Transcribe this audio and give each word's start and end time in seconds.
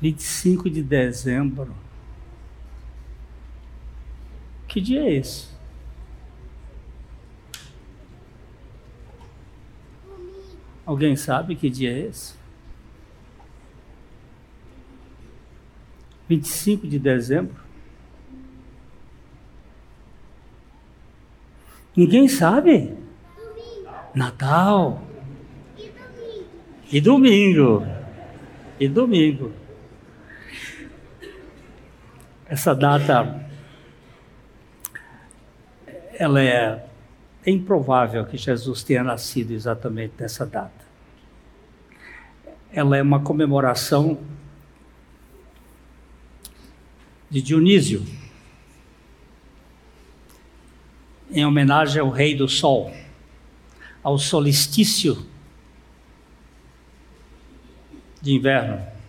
25 0.00 0.70
de 0.70 0.82
dezembro. 0.82 1.74
Que 4.66 4.80
dia 4.80 5.02
é 5.02 5.12
esse? 5.14 5.48
Alguém 10.86 11.14
sabe 11.16 11.54
que 11.54 11.68
dia 11.68 11.92
é 11.92 12.06
esse? 12.06 12.34
25 16.28 16.86
de 16.86 16.98
dezembro? 16.98 17.60
Ninguém 21.94 22.28
sabe? 22.28 22.94
Natal. 24.14 25.02
E 26.90 27.00
domingo. 27.00 27.84
E 28.78 28.88
domingo. 28.88 29.59
Essa 32.50 32.74
data 32.74 33.48
ela 36.14 36.42
é, 36.42 36.84
é 37.46 37.50
improvável 37.50 38.26
que 38.26 38.36
Jesus 38.36 38.82
tenha 38.82 39.04
nascido 39.04 39.52
exatamente 39.52 40.14
nessa 40.18 40.44
data. 40.44 40.84
Ela 42.72 42.96
é 42.96 43.02
uma 43.02 43.20
comemoração 43.20 44.18
de 47.30 47.40
Dionísio, 47.40 48.04
em 51.30 51.46
homenagem 51.46 52.00
ao 52.00 52.10
Rei 52.10 52.34
do 52.34 52.48
Sol, 52.48 52.92
ao 54.02 54.18
solstício 54.18 55.24
de 58.20 58.34
inverno. 58.34 58.99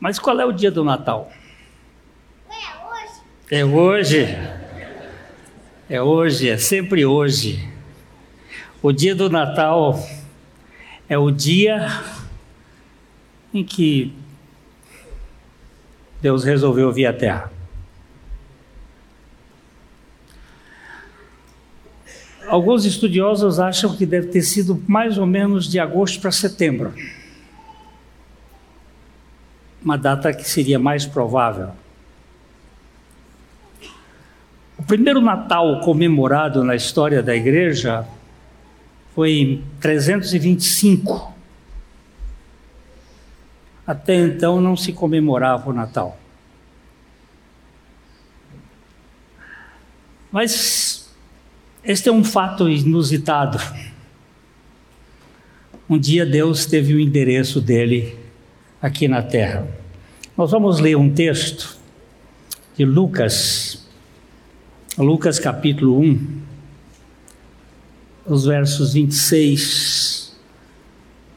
Mas 0.00 0.18
qual 0.18 0.40
é 0.40 0.44
o 0.44 0.52
dia 0.52 0.70
do 0.70 0.84
Natal? 0.84 1.30
É 2.48 2.84
hoje. 2.84 3.20
É 3.50 3.64
hoje. 3.64 4.38
É 5.90 6.02
hoje, 6.02 6.48
é 6.48 6.56
sempre 6.56 7.04
hoje. 7.04 7.68
O 8.80 8.92
dia 8.92 9.14
do 9.14 9.28
Natal 9.28 9.98
é 11.08 11.18
o 11.18 11.30
dia 11.30 11.88
em 13.52 13.64
que 13.64 14.14
Deus 16.22 16.44
resolveu 16.44 16.92
vir 16.92 17.06
à 17.06 17.12
Terra. 17.12 17.50
Alguns 22.46 22.84
estudiosos 22.84 23.58
acham 23.58 23.96
que 23.96 24.06
deve 24.06 24.28
ter 24.28 24.42
sido 24.42 24.82
mais 24.86 25.18
ou 25.18 25.26
menos 25.26 25.68
de 25.68 25.80
agosto 25.80 26.20
para 26.20 26.30
setembro 26.30 26.94
uma 29.88 29.96
data 29.96 30.34
que 30.34 30.46
seria 30.46 30.78
mais 30.78 31.06
provável. 31.06 31.70
O 34.76 34.82
primeiro 34.82 35.18
Natal 35.18 35.80
comemorado 35.80 36.62
na 36.62 36.76
história 36.76 37.22
da 37.22 37.34
igreja 37.34 38.06
foi 39.14 39.32
em 39.32 39.64
325. 39.80 41.34
Até 43.86 44.16
então 44.16 44.60
não 44.60 44.76
se 44.76 44.92
comemorava 44.92 45.70
o 45.70 45.72
Natal. 45.72 46.18
Mas 50.30 51.10
este 51.82 52.10
é 52.10 52.12
um 52.12 52.22
fato 52.22 52.68
inusitado. 52.68 53.58
Um 55.88 55.98
dia 55.98 56.26
Deus 56.26 56.66
teve 56.66 56.92
o 56.92 57.00
endereço 57.00 57.58
dele 57.58 58.14
aqui 58.82 59.08
na 59.08 59.22
terra. 59.22 59.77
Nós 60.38 60.52
vamos 60.52 60.78
ler 60.78 60.96
um 60.96 61.12
texto 61.12 61.76
de 62.76 62.84
Lucas, 62.84 63.84
Lucas 64.96 65.36
capítulo 65.36 65.98
1, 65.98 66.42
os 68.24 68.44
versos 68.44 68.92
26 68.92 70.38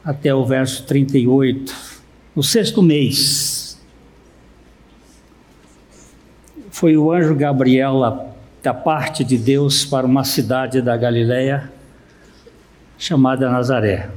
até 0.05 0.31
o 0.35 0.45
verso 0.45 0.83
38, 0.85 1.75
no 2.35 2.43
sexto 2.43 2.83
mês. 2.83 3.81
Foi 6.69 6.95
o 6.95 7.11
anjo 7.11 7.33
Gabriel 7.33 8.35
da 8.61 8.71
parte 8.71 9.23
de 9.23 9.35
Deus 9.35 9.83
para 9.83 10.05
uma 10.05 10.23
cidade 10.23 10.79
da 10.79 10.95
Galiléia 10.95 11.73
chamada 12.99 13.49
Nazaré 13.49 14.11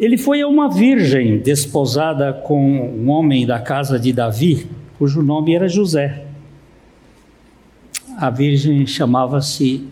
Ele 0.00 0.16
foi 0.16 0.40
a 0.40 0.48
uma 0.48 0.66
virgem 0.66 1.38
desposada 1.38 2.32
com 2.32 2.58
um 2.58 3.10
homem 3.10 3.46
da 3.46 3.60
casa 3.60 3.98
de 3.98 4.14
Davi, 4.14 4.66
cujo 4.96 5.22
nome 5.22 5.54
era 5.54 5.68
José. 5.68 6.24
A 8.16 8.30
virgem 8.30 8.86
chamava-se 8.86 9.86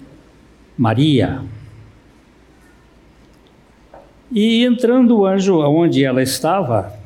Maria. 0.78 1.42
E 4.32 4.64
entrando 4.64 5.18
o 5.18 5.26
anjo 5.26 5.60
aonde 5.60 6.02
ela 6.02 6.22
estava, 6.22 6.98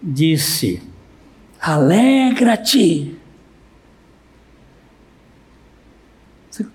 disse: 0.00 0.80
Alegra-te. 1.60 3.16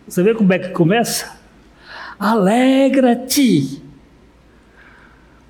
Você 0.06 0.22
vê 0.22 0.34
como 0.34 0.52
é 0.52 0.60
que 0.60 0.70
começa? 0.70 1.40
Alegra-te 2.20 3.83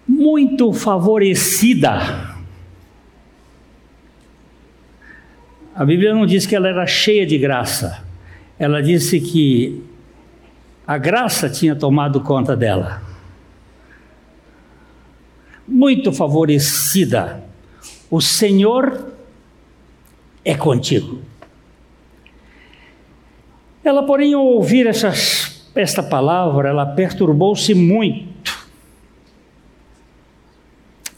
muito 0.08 0.74
favorecida. 0.74 2.34
A 5.76 5.84
Bíblia 5.84 6.14
não 6.14 6.26
diz 6.26 6.46
que 6.46 6.56
ela 6.56 6.68
era 6.68 6.86
cheia 6.86 7.26
de 7.26 7.38
graça, 7.38 8.04
ela 8.60 8.82
disse 8.82 9.20
que 9.20 9.84
a 10.86 10.98
graça 10.98 11.50
tinha 11.50 11.76
tomado 11.76 12.22
conta 12.22 12.56
dela. 12.56 13.02
Muito 15.68 16.12
favorecida. 16.12 17.44
O 18.12 18.22
Senhor 18.22 19.14
é 20.44 20.56
contigo. 20.56 21.22
Ela, 23.84 24.04
porém, 24.04 24.34
ao 24.34 24.46
ouvir 24.46 24.86
essas, 24.86 25.70
esta 25.74 26.04
palavra, 26.04 26.70
ela 26.70 26.86
perturbou-se 26.86 27.74
muito 27.74 28.33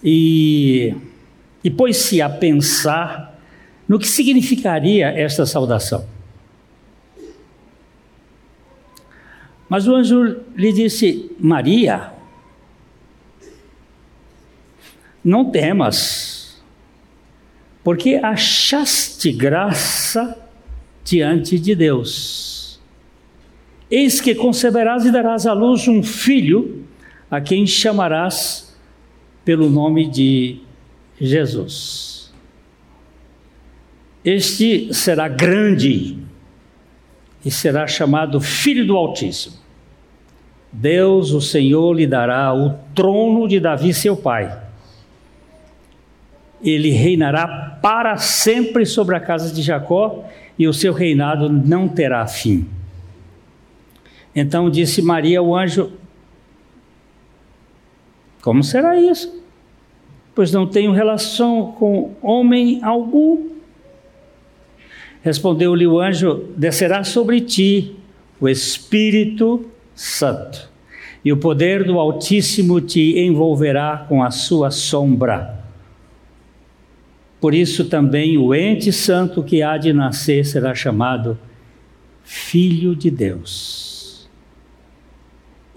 e, 0.05 0.95
e 1.63 1.71
pôs-se 1.71 2.21
a 2.21 2.29
pensar 2.29 3.41
no 3.88 3.97
que 3.97 4.07
significaria 4.07 5.07
esta 5.07 5.47
saudação. 5.47 6.07
Mas 9.67 9.88
o 9.88 9.95
anjo 9.95 10.41
lhe 10.55 10.71
disse: 10.71 11.31
Maria, 11.39 12.11
não 15.23 15.49
temas, 15.49 16.63
porque 17.83 18.16
achaste 18.16 19.31
graça 19.31 20.37
diante 21.03 21.57
de 21.57 21.73
Deus. 21.73 22.79
Eis 23.89 24.22
que 24.22 24.35
conceberás 24.35 25.03
e 25.05 25.11
darás 25.11 25.47
à 25.47 25.53
luz 25.53 25.87
um 25.87 26.03
filho, 26.03 26.85
a 27.29 27.41
quem 27.41 27.66
chamarás 27.66 28.64
pelo 29.45 29.69
nome 29.69 30.07
de 30.07 30.57
Jesus. 31.22 32.33
Este 34.25 34.91
será 34.91 35.28
grande 35.28 36.17
e 37.45 37.51
será 37.51 37.85
chamado 37.85 38.41
Filho 38.41 38.87
do 38.87 38.97
Altíssimo. 38.97 39.58
Deus, 40.72 41.31
o 41.31 41.40
Senhor, 41.40 41.93
lhe 41.93 42.08
dará 42.08 42.53
o 42.53 42.73
trono 42.96 43.47
de 43.47 43.59
Davi, 43.59 43.93
seu 43.93 44.17
pai. 44.17 44.64
Ele 46.61 46.90
reinará 46.90 47.78
para 47.81 48.17
sempre 48.17 48.84
sobre 48.84 49.16
a 49.16 49.19
casa 49.19 49.53
de 49.53 49.61
Jacó 49.61 50.25
e 50.58 50.67
o 50.67 50.73
seu 50.73 50.91
reinado 50.91 51.47
não 51.47 51.87
terá 51.87 52.25
fim. 52.25 52.67
Então 54.35 54.69
disse 54.69 55.02
Maria 55.03 55.40
ao 55.40 55.55
anjo: 55.55 55.93
como 58.46 58.64
será 58.64 58.96
isso? 58.96 59.43
Pois 60.35 60.52
não 60.52 60.67
tenho 60.67 60.91
relação 60.91 61.72
com 61.79 62.11
homem 62.22 62.84
algum. 62.84 63.47
Respondeu-lhe 65.23 65.87
o 65.87 65.99
anjo: 65.99 66.43
Descerá 66.58 67.05
sobre 67.05 67.40
ti 67.40 67.96
o 68.40 68.49
Espírito 68.49 69.66
Santo, 69.96 70.70
e 71.23 71.32
o 71.32 71.37
poder 71.37 71.85
do 71.85 71.97
Altíssimo 71.97 72.82
te 72.82 73.17
envolverá 73.17 74.05
com 74.09 74.22
a 74.22 74.29
sua 74.29 74.70
sombra. 74.70 75.64
Por 77.40 77.53
isso 77.53 77.85
também 77.85 78.38
o 78.38 78.53
ente 78.53 78.91
santo 78.91 79.41
que 79.41 79.61
há 79.61 79.78
de 79.78 79.93
nascer 79.93 80.46
será 80.46 80.76
chamado 80.76 81.38
filho 82.23 82.96
de 82.96 83.09
Deus. 83.09 84.28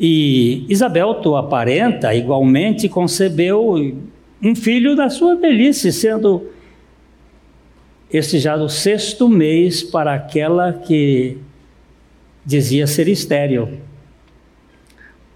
E 0.01 0.65
Isabel, 0.69 1.15
tua 1.17 1.43
parenta, 1.43 2.15
igualmente 2.15 2.89
concebeu 2.89 3.77
um 4.43 4.55
filho 4.55 4.95
da 4.95 5.11
sua 5.11 5.37
velhice, 5.37 5.93
sendo 5.93 6.49
este 8.11 8.39
já 8.39 8.57
do 8.57 8.69
sexto 8.69 9.29
mês 9.29 9.83
para 9.83 10.15
aquela 10.15 10.73
que 10.73 11.39
dizia 12.45 12.87
ser 12.87 13.09
estéril. 13.09 13.81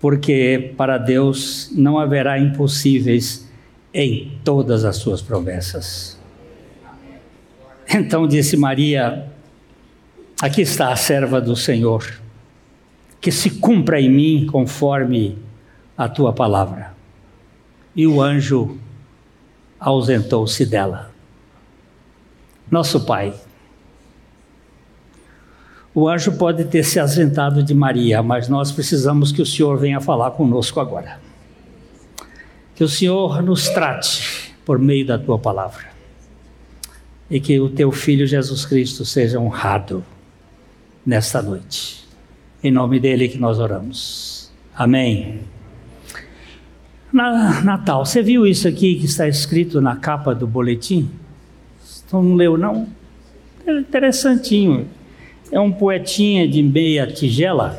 Porque 0.01 0.73
para 0.77 0.99
Deus 0.99 1.71
não 1.75 1.99
haverá 1.99 2.39
impossíveis 2.39 3.49
em 3.93 4.39
todas 4.43 4.85
as 4.85 4.97
suas 4.97 5.21
promessas. 5.21 6.19
Então 7.95 8.27
disse 8.27 8.57
Maria: 8.57 9.27
Aqui 10.41 10.63
está 10.63 10.93
a 10.93 10.97
serva 10.97 11.41
do 11.41 11.55
Senhor, 11.55 12.21
que 13.21 13.31
se 13.31 13.51
cumpra 13.51 14.01
em 14.01 14.11
mim 14.11 14.47
conforme 14.47 15.37
a 15.97 16.09
tua 16.09 16.33
palavra. 16.33 16.95
E 17.95 18.07
o 18.07 18.21
anjo 18.21 18.79
ausentou-se 19.82 20.64
dela. 20.64 21.11
Nosso 22.70 23.05
Pai, 23.05 23.34
o 25.93 26.08
anjo 26.08 26.32
pode 26.32 26.64
ter 26.64 26.84
se 26.84 27.00
ausentado 27.00 27.62
de 27.62 27.75
Maria, 27.75 28.23
mas 28.23 28.49
nós 28.49 28.70
precisamos 28.70 29.32
que 29.32 29.43
o 29.43 29.46
Senhor 29.46 29.76
venha 29.76 30.00
falar 30.00 30.31
conosco 30.31 30.81
agora. 30.81 31.20
Que 32.75 32.84
o 32.84 32.88
Senhor 32.88 33.43
nos 33.43 33.69
trate 33.69 34.55
por 34.64 34.79
meio 34.79 35.05
da 35.05 35.19
tua 35.19 35.38
palavra. 35.38 35.90
E 37.29 37.40
que 37.40 37.58
o 37.58 37.69
teu 37.69 37.90
filho 37.90 38.26
Jesus 38.26 38.64
Cristo 38.64 39.05
seja 39.05 39.38
honrado 39.38 40.05
nesta 41.05 41.43
noite. 41.43 42.06
Em 42.62 42.70
nome 42.70 43.00
dele 43.00 43.29
que 43.29 43.38
nós 43.38 43.58
oramos. 43.58 44.50
Amém. 44.75 45.52
Na, 47.12 47.61
Natal, 47.61 48.06
você 48.06 48.23
viu 48.23 48.47
isso 48.47 48.67
aqui 48.67 48.94
que 48.94 49.05
está 49.05 49.29
escrito 49.29 49.82
na 49.82 49.94
capa 49.94 50.35
do 50.35 50.47
boletim? 50.47 51.11
Não 52.11 52.35
leu, 52.35 52.56
não? 52.56 52.88
É 53.67 53.79
interessantinho. 53.79 54.88
É 55.50 55.61
um 55.61 55.70
poetinha 55.70 56.49
de 56.49 56.62
meia 56.62 57.06
tigela. 57.06 57.79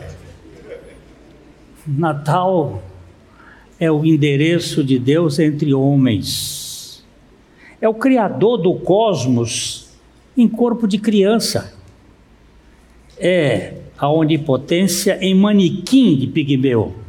Natal 1.88 2.84
é 3.80 3.92
o 3.92 4.06
endereço 4.06 4.84
de 4.84 5.00
Deus 5.00 5.40
entre 5.40 5.74
homens. 5.74 7.04
É 7.82 7.90
o 7.90 7.94
Criador 7.96 8.58
do 8.58 8.76
cosmos 8.76 9.90
em 10.38 10.48
corpo 10.48 10.88
de 10.88 11.00
criança. 11.00 11.76
É 13.18 13.78
a 13.98 14.12
onipotência 14.12 15.18
em 15.22 15.34
manequim 15.34 16.16
de 16.16 16.28
pigmeu 16.28 17.03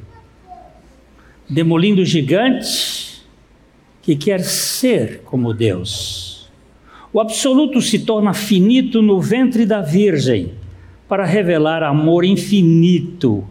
demolindo 1.49 2.03
o 2.03 2.05
gigante 2.05 3.23
que 4.03 4.17
quer 4.17 4.41
ser 4.41 5.23
como 5.25 5.53
Deus. 5.53 6.51
O 7.13 7.21
absoluto 7.21 7.81
se 7.81 8.01
torna 8.01 8.35
finito 8.35 9.01
no 9.01 9.21
ventre 9.21 9.65
da 9.65 9.81
Virgem 9.81 10.53
para 11.09 11.25
revelar 11.25 11.83
amor 11.83 12.25
infinito 12.25 13.45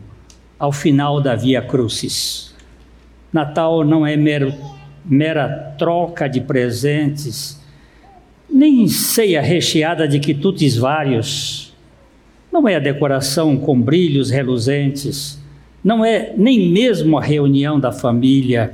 ao 0.60 0.72
final 0.72 1.22
da 1.22 1.36
Via 1.36 1.62
Crucis. 1.62 2.54
Natal 3.32 3.84
não 3.84 4.06
é 4.06 4.16
mero, 4.16 4.54
mera 5.04 5.76
troca 5.78 6.28
de 6.28 6.42
presentes, 6.42 7.62
nem 8.50 8.88
ceia 8.88 9.42
recheada 9.42 10.08
de 10.08 10.20
quitutes 10.20 10.78
vários. 10.78 11.74
Não 12.52 12.68
é 12.68 12.76
a 12.76 12.80
decoração 12.80 13.58
com 13.58 13.80
brilhos 13.80 14.30
reluzentes 14.30 15.43
não 15.84 16.06
é 16.06 16.34
nem 16.38 16.70
mesmo 16.70 17.18
a 17.18 17.22
reunião 17.22 17.80
da 17.80 17.92
família. 17.92 18.74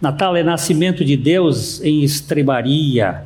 Natal 0.00 0.34
é 0.34 0.42
nascimento 0.42 1.04
de 1.04 1.16
Deus 1.16 1.80
em 1.82 2.02
estrebaria, 2.02 3.22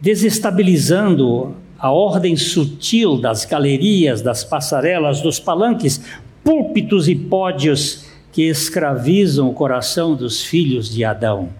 desestabilizando 0.00 1.54
a 1.78 1.90
ordem 1.90 2.34
sutil 2.34 3.18
das 3.18 3.44
galerias, 3.44 4.22
das 4.22 4.42
passarelas, 4.42 5.20
dos 5.20 5.38
palanques, 5.38 6.00
púlpitos 6.42 7.08
e 7.08 7.14
pódios 7.14 8.06
que 8.32 8.42
escravizam 8.42 9.48
o 9.48 9.52
coração 9.52 10.14
dos 10.14 10.42
filhos 10.42 10.88
de 10.88 11.04
Adão. 11.04 11.50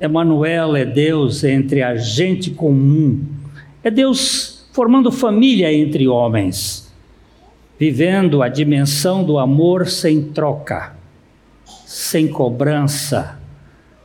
Emanuel 0.00 0.74
é 0.74 0.84
Deus 0.84 1.44
entre 1.44 1.82
a 1.82 1.94
gente 1.96 2.50
comum. 2.50 3.20
É 3.84 3.90
Deus 3.90 4.66
formando 4.72 5.12
família 5.12 5.72
entre 5.72 6.08
homens 6.08 6.89
vivendo 7.80 8.42
a 8.42 8.48
dimensão 8.48 9.24
do 9.24 9.38
amor 9.38 9.88
sem 9.88 10.22
troca, 10.22 10.92
sem 11.86 12.28
cobrança, 12.28 13.40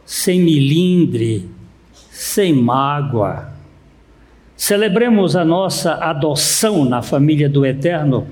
sem 0.06 0.40
milindre, 0.40 1.50
sem 2.10 2.54
mágoa. 2.54 3.50
Celebremos 4.56 5.36
a 5.36 5.44
nossa 5.44 5.96
adoção 5.96 6.86
na 6.86 7.02
família 7.02 7.50
do 7.50 7.66
Eterno, 7.66 8.26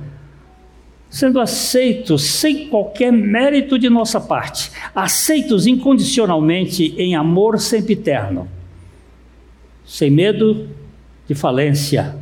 sendo 1.09 1.41
aceitos 1.41 2.23
sem 2.23 2.69
qualquer 2.69 3.11
mérito 3.11 3.77
de 3.77 3.89
nossa 3.89 4.21
parte, 4.21 4.71
aceitos 4.95 5.67
incondicionalmente 5.67 6.95
em 6.97 7.15
amor 7.17 7.59
sempiterno, 7.59 8.47
sem 9.85 10.09
medo 10.09 10.69
de 11.27 11.35
falência, 11.35 12.15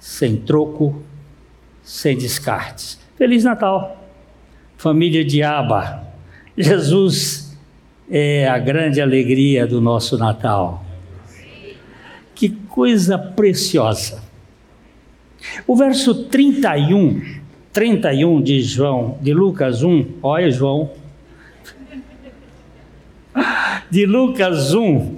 sem 0.00 0.34
troco 0.34 1.03
sem 1.84 2.16
descartes. 2.16 2.98
Feliz 3.16 3.44
Natal, 3.44 4.02
família 4.76 5.24
de 5.24 5.42
Aba. 5.42 6.02
Jesus 6.56 7.56
é 8.10 8.48
a 8.48 8.58
grande 8.58 9.00
alegria 9.00 9.66
do 9.66 9.80
nosso 9.80 10.16
Natal. 10.16 10.84
Que 12.34 12.48
coisa 12.48 13.16
preciosa. 13.16 14.22
O 15.66 15.76
verso 15.76 16.24
31, 16.24 17.22
31 17.72 18.42
de 18.42 18.62
João, 18.62 19.18
de 19.20 19.32
Lucas 19.32 19.82
1, 19.82 20.06
olha 20.22 20.50
João, 20.50 20.90
de 23.90 24.06
Lucas 24.06 24.74
1, 24.74 25.16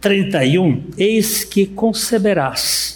31, 0.00 0.84
eis 0.96 1.42
que 1.44 1.66
conceberás 1.66 2.89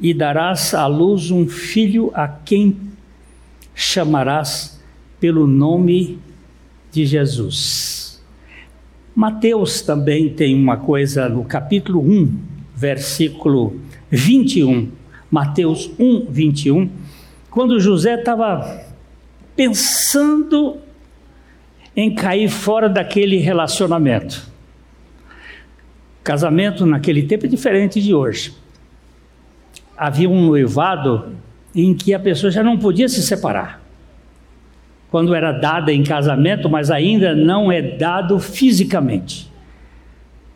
e 0.00 0.14
darás 0.14 0.72
à 0.72 0.86
luz 0.86 1.30
um 1.30 1.46
filho 1.46 2.10
a 2.14 2.26
quem 2.26 2.76
chamarás 3.74 4.80
pelo 5.20 5.46
nome 5.46 6.18
de 6.90 7.04
Jesus. 7.04 8.22
Mateus 9.14 9.82
também 9.82 10.30
tem 10.30 10.54
uma 10.54 10.78
coisa 10.78 11.28
no 11.28 11.44
capítulo 11.44 12.00
1, 12.00 12.38
versículo 12.74 13.78
21. 14.10 14.90
Mateus 15.30 15.90
1, 15.98 16.26
21. 16.30 16.90
Quando 17.50 17.78
José 17.78 18.14
estava 18.14 18.86
pensando 19.54 20.78
em 21.94 22.14
cair 22.14 22.48
fora 22.48 22.88
daquele 22.88 23.36
relacionamento. 23.36 24.48
Casamento 26.24 26.86
naquele 26.86 27.24
tempo 27.24 27.46
é 27.46 27.48
diferente 27.48 28.00
de 28.00 28.14
hoje 28.14 28.59
havia 30.00 30.30
um 30.30 30.46
noivado 30.46 31.26
em 31.74 31.92
que 31.92 32.14
a 32.14 32.18
pessoa 32.18 32.50
já 32.50 32.64
não 32.64 32.78
podia 32.78 33.06
se 33.06 33.22
separar. 33.22 33.82
Quando 35.10 35.34
era 35.34 35.52
dada 35.52 35.92
em 35.92 36.02
casamento, 36.02 36.70
mas 36.70 36.90
ainda 36.90 37.34
não 37.34 37.70
é 37.70 37.82
dado 37.82 38.38
fisicamente. 38.38 39.50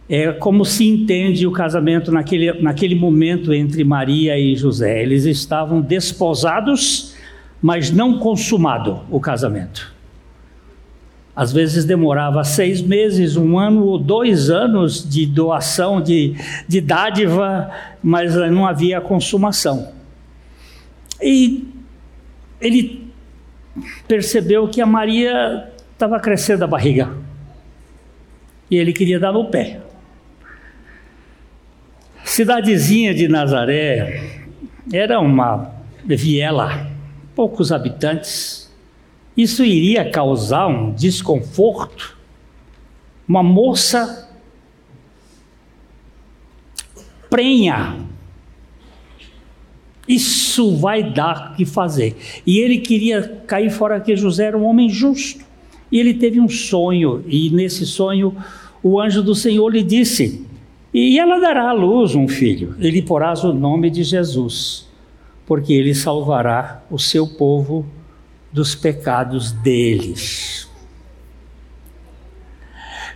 É 0.08 0.32
como 0.32 0.64
se 0.64 0.88
entende 0.88 1.46
o 1.46 1.52
casamento 1.52 2.10
naquele, 2.10 2.54
naquele 2.62 2.94
momento 2.94 3.52
entre 3.52 3.84
Maria 3.84 4.38
e 4.38 4.56
José. 4.56 5.02
Eles 5.02 5.26
estavam 5.26 5.82
desposados, 5.82 7.14
mas 7.60 7.90
não 7.90 8.18
consumado 8.18 9.02
o 9.10 9.20
casamento. 9.20 9.93
Às 11.36 11.52
vezes 11.52 11.84
demorava 11.84 12.44
seis 12.44 12.80
meses, 12.80 13.36
um 13.36 13.58
ano 13.58 13.84
ou 13.84 13.98
dois 13.98 14.50
anos 14.50 15.08
de 15.08 15.26
doação, 15.26 16.00
de, 16.00 16.36
de 16.68 16.80
dádiva, 16.80 17.70
mas 18.02 18.34
não 18.34 18.66
havia 18.66 19.00
consumação. 19.00 19.92
E 21.20 21.66
ele 22.60 23.12
percebeu 24.06 24.68
que 24.68 24.80
a 24.80 24.86
Maria 24.86 25.72
estava 25.92 26.20
crescendo 26.20 26.62
a 26.62 26.68
barriga. 26.68 27.10
E 28.70 28.76
ele 28.76 28.92
queria 28.92 29.18
dar 29.18 29.32
no 29.32 29.46
pé. 29.46 29.80
Cidadezinha 32.24 33.12
de 33.12 33.26
Nazaré 33.26 34.44
era 34.92 35.18
uma 35.18 35.72
viela, 36.04 36.90
poucos 37.34 37.72
habitantes 37.72 38.63
isso 39.36 39.64
iria 39.64 40.10
causar 40.10 40.66
um 40.68 40.92
desconforto. 40.92 42.16
Uma 43.26 43.42
moça 43.42 44.30
prenha, 47.28 47.96
Isso 50.06 50.76
vai 50.76 51.02
dar 51.02 51.52
o 51.52 51.56
que 51.56 51.64
fazer. 51.64 52.14
E 52.46 52.58
ele 52.58 52.78
queria 52.78 53.22
cair 53.46 53.70
fora 53.70 53.98
que 53.98 54.14
José 54.14 54.44
era 54.44 54.58
um 54.58 54.64
homem 54.64 54.88
justo. 54.88 55.42
E 55.90 55.98
ele 55.98 56.14
teve 56.14 56.40
um 56.40 56.48
sonho, 56.48 57.24
e 57.26 57.50
nesse 57.50 57.86
sonho 57.86 58.36
o 58.82 59.00
anjo 59.00 59.22
do 59.22 59.34
Senhor 59.34 59.68
lhe 59.70 59.82
disse: 59.82 60.44
E 60.92 61.18
ela 61.18 61.38
dará 61.38 61.70
à 61.70 61.72
luz 61.72 62.14
um 62.14 62.28
filho, 62.28 62.74
ele 62.78 63.00
porás 63.00 63.44
o 63.44 63.52
nome 63.52 63.88
de 63.90 64.02
Jesus, 64.02 64.88
porque 65.46 65.72
ele 65.72 65.94
salvará 65.94 66.82
o 66.90 66.98
seu 66.98 67.26
povo 67.26 67.86
dos 68.54 68.72
pecados 68.76 69.50
deles. 69.50 70.70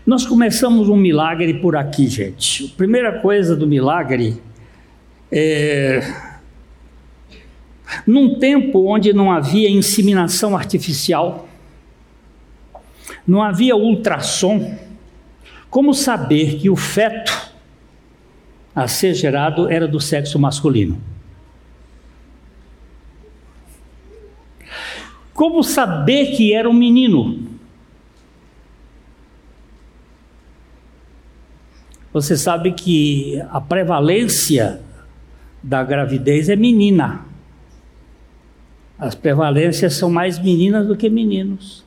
Nós 0.05 0.27
começamos 0.27 0.89
um 0.89 0.97
milagre 0.97 1.55
por 1.61 1.77
aqui, 1.77 2.09
gente. 2.09 2.73
A 2.75 2.77
primeira 2.77 3.21
coisa 3.21 3.55
do 3.55 3.65
milagre 3.65 4.43
é. 5.31 6.01
Num 8.05 8.39
tempo 8.39 8.87
onde 8.87 9.13
não 9.13 9.31
havia 9.31 9.71
inseminação 9.71 10.57
artificial, 10.57 11.49
não 13.27 13.43
havia 13.43 13.77
ultrassom, 13.77 14.77
como 15.71 15.95
saber 15.95 16.57
que 16.57 16.69
o 16.69 16.77
feto 16.77 17.53
a 18.75 18.89
ser 18.89 19.15
gerado 19.15 19.71
era 19.71 19.87
do 19.87 20.01
sexo 20.01 20.39
masculino? 20.39 21.01
Como 25.39 25.63
saber 25.63 26.33
que 26.37 26.53
era 26.53 26.69
um 26.69 26.73
menino? 26.73 27.39
Você 32.13 32.37
sabe 32.37 32.73
que 32.73 33.41
a 33.49 33.61
prevalência 33.61 34.81
da 35.63 35.85
gravidez 35.85 36.49
é 36.49 36.57
menina. 36.57 37.25
As 38.99 39.15
prevalências 39.15 39.95
são 39.95 40.11
mais 40.11 40.41
meninas 40.41 40.89
do 40.89 40.97
que 40.97 41.09
meninos. 41.09 41.85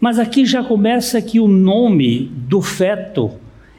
Mas 0.00 0.18
aqui 0.18 0.46
já 0.46 0.64
começa 0.64 1.20
que 1.20 1.38
o 1.38 1.46
nome 1.46 2.24
do 2.24 2.62
feto 2.62 3.32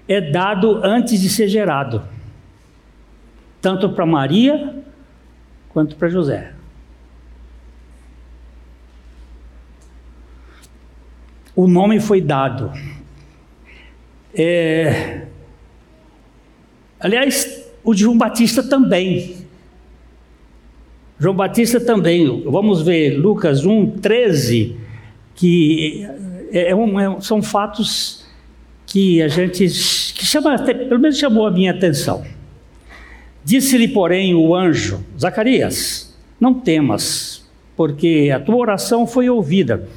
é 0.07 0.21
dado 0.21 0.85
antes 0.85 1.19
de 1.19 1.29
ser 1.29 1.47
gerado, 1.47 2.03
tanto 3.59 3.89
para 3.89 4.05
Maria 4.05 4.75
quanto 5.69 5.95
para 5.95 6.09
José. 6.09 6.56
O 11.57 11.67
nome 11.67 11.99
foi 11.99 12.21
dado. 12.21 12.71
É... 14.31 15.23
Aliás, 16.99 17.67
o 17.83 17.95
de 17.95 18.01
João 18.01 18.15
Batista 18.15 18.61
também. 18.61 19.37
João 21.19 21.35
Batista 21.35 21.79
também. 21.79 22.43
Vamos 22.43 22.83
ver 22.83 23.17
Lucas 23.17 23.65
1, 23.65 23.97
13 23.97 24.77
que 25.33 26.07
é, 26.51 26.69
é 26.69 26.75
um, 26.75 26.99
é, 26.99 27.19
são 27.21 27.41
fatos 27.41 28.23
que 28.85 29.19
a 29.23 29.27
gente 29.27 29.65
que 30.13 30.25
chama, 30.25 30.59
pelo 30.59 30.99
menos 30.99 31.17
chamou 31.17 31.47
a 31.47 31.51
minha 31.51 31.71
atenção. 31.71 32.23
Disse-lhe, 33.43 33.87
porém, 33.87 34.35
o 34.35 34.53
anjo, 34.53 35.03
Zacarias, 35.19 36.15
não 36.39 36.53
temas, 36.53 37.49
porque 37.75 38.31
a 38.31 38.39
tua 38.39 38.57
oração 38.57 39.07
foi 39.07 39.27
ouvida. 39.27 39.87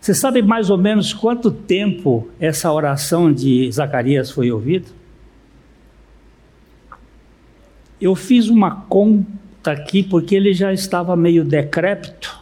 Você 0.00 0.14
sabe 0.14 0.40
mais 0.40 0.70
ou 0.70 0.78
menos 0.78 1.12
quanto 1.12 1.50
tempo 1.50 2.28
essa 2.40 2.72
oração 2.72 3.30
de 3.30 3.70
Zacarias 3.70 4.30
foi 4.30 4.50
ouvida? 4.50 4.86
Eu 8.00 8.14
fiz 8.14 8.48
uma 8.48 8.70
conta 8.88 9.72
aqui 9.72 10.02
porque 10.02 10.34
ele 10.34 10.54
já 10.54 10.72
estava 10.72 11.14
meio 11.14 11.44
decrépito. 11.44 12.40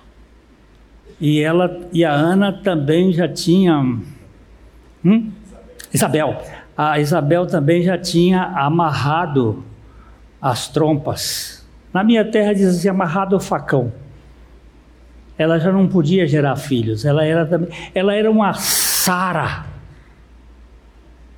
E 1.21 1.41
ela 1.41 1.89
e 1.93 2.05
a 2.05 2.13
Ana 2.13 2.53
também 2.53 3.13
já 3.13 3.27
tinham. 3.27 4.03
Hum? 5.05 5.33
Isabel. 5.93 6.41
A 6.77 7.01
Isabel 7.01 7.45
também 7.45 7.83
já 7.83 7.99
tinha 7.99 8.45
amarrado 8.45 9.65
as 10.41 10.69
trompas. 10.69 11.67
Na 11.93 12.05
minha 12.05 12.25
terra 12.25 12.53
diz 12.53 12.87
amarrado 12.87 13.35
o 13.35 13.41
facão. 13.41 13.93
Ela 15.39 15.59
já 15.61 15.71
não 15.71 15.87
podia 15.87 16.27
gerar 16.27 16.57
filhos. 16.57 17.05
Ela 17.05 17.25
era 17.25 17.47
também, 17.47 17.69
ela 17.95 18.13
era 18.13 18.29
uma 18.31 18.53
Sara. 18.55 19.65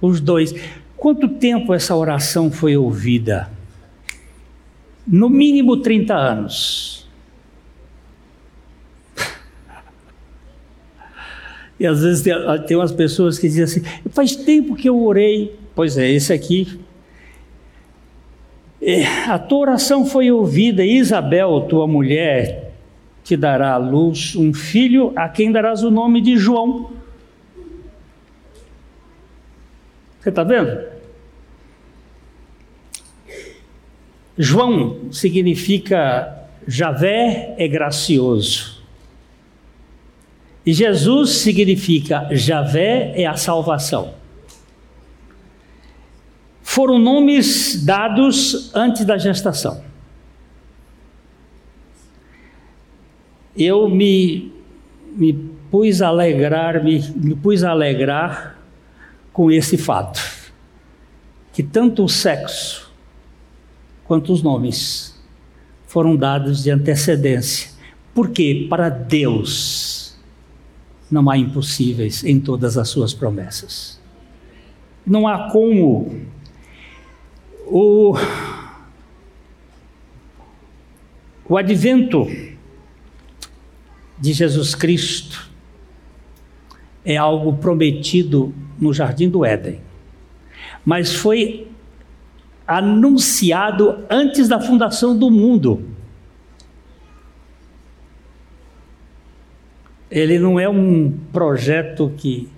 Os 0.00 0.20
dois. 0.20 0.54
Quanto 0.96 1.28
tempo 1.28 1.74
essa 1.74 1.94
oração 1.94 2.50
foi 2.50 2.76
ouvida? 2.76 3.50
No 5.06 5.28
mínimo 5.28 5.76
30 5.76 6.14
anos. 6.14 7.08
E 11.78 11.86
às 11.86 12.02
vezes 12.02 12.22
tem, 12.22 12.34
tem 12.66 12.76
umas 12.76 12.92
pessoas 12.92 13.38
que 13.38 13.48
dizem 13.48 13.64
assim: 13.64 13.82
faz 14.10 14.36
tempo 14.36 14.74
que 14.74 14.88
eu 14.88 15.02
orei. 15.02 15.58
Pois 15.74 15.96
é, 15.96 16.10
esse 16.10 16.32
aqui. 16.32 16.80
É, 18.82 19.04
a 19.28 19.38
tua 19.38 19.58
oração 19.58 20.06
foi 20.06 20.30
ouvida, 20.30 20.84
Isabel, 20.84 21.66
tua 21.68 21.86
mulher, 21.86 22.69
te 23.30 23.36
dará 23.36 23.74
à 23.74 23.76
luz 23.76 24.34
um 24.34 24.52
filho 24.52 25.12
a 25.14 25.28
quem 25.28 25.52
darás 25.52 25.84
o 25.84 25.90
nome 25.90 26.20
de 26.20 26.36
João. 26.36 26.90
Você 30.18 30.30
está 30.30 30.42
vendo? 30.42 30.84
João 34.36 35.12
significa 35.12 36.44
Javé 36.66 37.54
é 37.56 37.68
gracioso. 37.68 38.82
E 40.66 40.72
Jesus 40.72 41.30
significa 41.30 42.28
Javé 42.32 43.12
é 43.14 43.26
a 43.26 43.36
salvação. 43.36 44.12
Foram 46.64 46.98
nomes 46.98 47.84
dados 47.84 48.74
antes 48.74 49.04
da 49.04 49.16
gestação. 49.16 49.84
Eu 53.56 53.88
me, 53.88 54.52
me 55.16 55.32
pus 55.70 56.02
a 56.02 56.08
alegrar, 56.08 56.82
me, 56.82 57.00
me 57.16 57.34
pus 57.34 57.62
a 57.64 57.70
alegrar 57.70 58.58
com 59.32 59.50
esse 59.50 59.76
fato, 59.76 60.20
que 61.52 61.62
tanto 61.62 62.04
o 62.04 62.08
sexo 62.08 62.92
quanto 64.04 64.32
os 64.32 64.42
nomes 64.42 65.18
foram 65.86 66.16
dados 66.16 66.62
de 66.62 66.70
antecedência. 66.70 67.70
Porque 68.14 68.66
para 68.68 68.88
Deus 68.88 70.18
não 71.10 71.28
há 71.30 71.36
impossíveis 71.36 72.24
em 72.24 72.38
todas 72.40 72.76
as 72.76 72.88
suas 72.88 73.14
promessas. 73.14 74.00
Não 75.06 75.26
há 75.26 75.50
como 75.50 76.20
o, 77.66 78.14
o 81.48 81.56
advento 81.56 82.26
de 84.20 84.32
Jesus 84.32 84.74
Cristo 84.74 85.50
é 87.04 87.16
algo 87.16 87.54
prometido 87.54 88.54
no 88.78 88.92
jardim 88.92 89.28
do 89.28 89.44
Éden, 89.44 89.80
mas 90.84 91.14
foi 91.14 91.66
anunciado 92.66 94.04
antes 94.08 94.46
da 94.46 94.60
fundação 94.60 95.18
do 95.18 95.28
mundo. 95.28 95.84
Ele 100.08 100.38
não 100.38 100.58
é 100.58 100.68
um 100.68 101.12
projeto 101.32 102.12
que. 102.16 102.48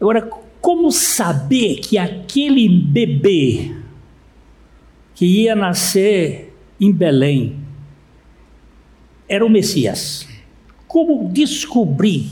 Agora, 0.00 0.22
como 0.60 0.90
saber 0.90 1.76
que 1.76 1.96
aquele 1.96 2.68
bebê 2.68 3.74
que 5.14 5.24
ia 5.24 5.54
nascer 5.54 6.54
em 6.80 6.92
Belém 6.92 7.58
era 9.26 9.44
o 9.44 9.48
Messias? 9.48 10.27
Como 10.88 11.28
descobrir 11.28 12.30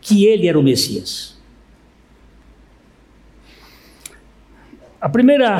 que 0.00 0.26
ele 0.26 0.48
era 0.48 0.58
o 0.58 0.62
Messias? 0.62 1.38
A 5.00 5.08
primeira 5.08 5.58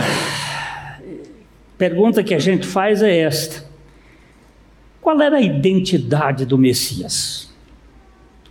pergunta 1.79 2.25
que 2.25 2.35
a 2.35 2.39
gente 2.39 2.67
faz 2.67 3.01
é 3.01 3.19
esta: 3.19 3.65
qual 5.01 5.21
era 5.21 5.37
a 5.37 5.41
identidade 5.41 6.45
do 6.45 6.59
Messias? 6.59 7.49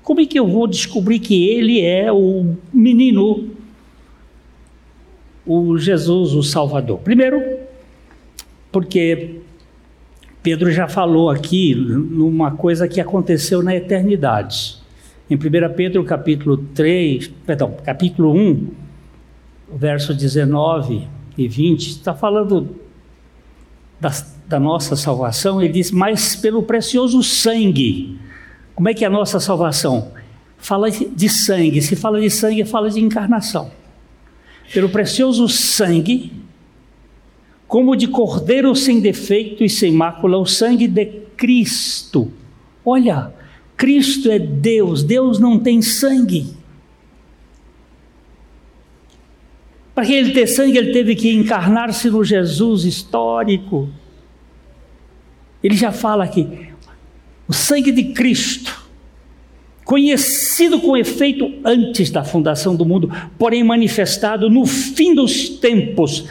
Como 0.02 0.22
é 0.22 0.26
que 0.26 0.40
eu 0.40 0.48
vou 0.48 0.68
descobrir 0.68 1.20
que 1.20 1.50
ele 1.50 1.82
é 1.82 2.12
o 2.12 2.56
menino, 2.74 3.52
o 5.46 5.78
Jesus, 5.78 6.34
o 6.34 6.44
Salvador? 6.44 7.00
Primeiro, 7.00 7.42
porque 8.72 9.43
Pedro 10.44 10.72
já 10.72 10.88
falou 10.88 11.30
aqui 11.30 11.74
numa 11.74 12.52
coisa 12.52 12.88
que 12.88 13.02
aconteceu 13.02 13.64
na 13.64 13.76
eternidade. 13.76 14.78
Em 15.30 15.36
1 15.36 15.40
Pedro 15.76 16.04
capítulo 16.04 16.58
3, 16.58 17.30
perdão, 17.46 17.76
capítulo 17.84 18.34
1, 18.36 18.68
verso 19.76 20.14
19 20.14 21.08
e 21.38 21.48
20, 21.48 21.88
está 21.88 22.14
falando 22.14 22.76
das 24.00 24.34
da 24.54 24.60
nossa 24.60 24.96
salvação, 24.96 25.62
ele 25.62 25.74
diz, 25.74 25.90
mas 25.90 26.36
pelo 26.36 26.62
precioso 26.62 27.24
sangue. 27.24 28.20
Como 28.76 28.90
é 28.90 28.94
que 28.94 29.04
é 29.04 29.08
a 29.08 29.10
nossa 29.10 29.40
salvação? 29.40 30.12
Fala 30.58 30.92
de 30.92 31.30
sangue. 31.30 31.82
Se 31.82 31.96
fala 31.96 32.20
de 32.20 32.30
sangue, 32.30 32.64
fala 32.64 32.90
de 32.90 33.00
encarnação. 33.00 33.72
Pelo 34.72 34.90
precioso 34.90 35.48
sangue, 35.50 36.32
como 37.74 37.96
de 37.96 38.08
cordeiro 38.08 38.76
sem 38.76 39.00
defeito 39.00 39.64
e 39.64 39.68
sem 39.68 39.92
mácula, 39.92 40.38
o 40.38 40.46
sangue 40.46 40.88
de 40.88 41.08
Cristo. 41.36 42.32
Olha, 42.86 43.34
Cristo 43.76 44.30
é 44.30 44.38
Deus, 44.38 45.02
Deus 45.02 45.40
não 45.40 45.58
tem 45.58 45.82
sangue. 45.82 46.54
Para 49.96 50.06
que 50.06 50.14
ele 50.14 50.34
ter 50.34 50.46
sangue, 50.46 50.78
ele 50.78 50.94
teve 50.94 51.16
que 51.16 51.34
encarnar-se 51.34 52.12
no 52.12 52.24
Jesus 52.24 52.86
histórico. 52.86 53.90
Ele 55.64 55.76
já 55.76 55.92
fala 55.92 56.26
aqui, 56.26 56.48
o 57.48 57.54
sangue 57.54 57.92
de 57.92 58.14
Cristo, 58.14 58.88
conhecido 59.84 60.80
com 60.80 60.96
efeito 60.96 61.52
antes 61.66 62.12
da 62.12 62.24
fundação 62.24 62.76
do 62.76 62.86
mundo, 62.86 63.12
porém 63.36 63.64
manifestado 63.64 64.48
no 64.48 64.64
fim 64.64 65.16
dos 65.16 65.50
tempos, 65.50 66.26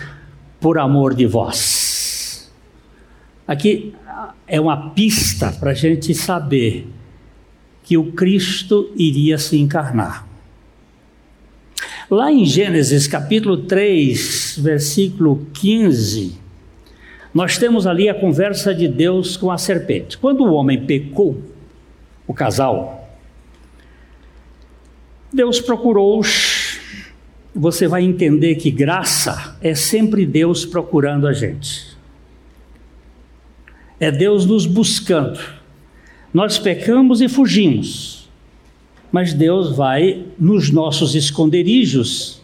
por 0.62 0.78
amor 0.78 1.14
de 1.14 1.26
vós. 1.26 2.50
Aqui 3.46 3.92
é 4.46 4.60
uma 4.60 4.90
pista 4.90 5.52
para 5.52 5.72
a 5.72 5.74
gente 5.74 6.14
saber 6.14 6.86
que 7.82 7.98
o 7.98 8.12
Cristo 8.12 8.90
iria 8.96 9.36
se 9.36 9.58
encarnar. 9.58 10.26
Lá 12.08 12.30
em 12.30 12.44
Gênesis 12.44 13.08
capítulo 13.08 13.56
3, 13.56 14.58
versículo 14.62 15.46
15, 15.52 16.38
nós 17.34 17.58
temos 17.58 17.86
ali 17.86 18.08
a 18.08 18.14
conversa 18.14 18.72
de 18.72 18.86
Deus 18.86 19.36
com 19.36 19.50
a 19.50 19.58
serpente. 19.58 20.16
Quando 20.16 20.44
o 20.44 20.52
homem 20.52 20.86
pecou, 20.86 21.42
o 22.26 22.32
casal, 22.32 23.10
Deus 25.32 25.60
procurou-os. 25.60 26.51
Você 27.54 27.86
vai 27.86 28.02
entender 28.02 28.54
que 28.56 28.70
graça 28.70 29.56
é 29.60 29.74
sempre 29.74 30.24
Deus 30.24 30.64
procurando 30.64 31.26
a 31.26 31.32
gente. 31.32 31.96
É 34.00 34.10
Deus 34.10 34.46
nos 34.46 34.66
buscando. 34.66 35.38
Nós 36.32 36.58
pecamos 36.58 37.20
e 37.20 37.28
fugimos 37.28 38.22
mas 39.12 39.34
Deus 39.34 39.76
vai 39.76 40.24
nos 40.38 40.70
nossos 40.70 41.14
esconderijos 41.14 42.40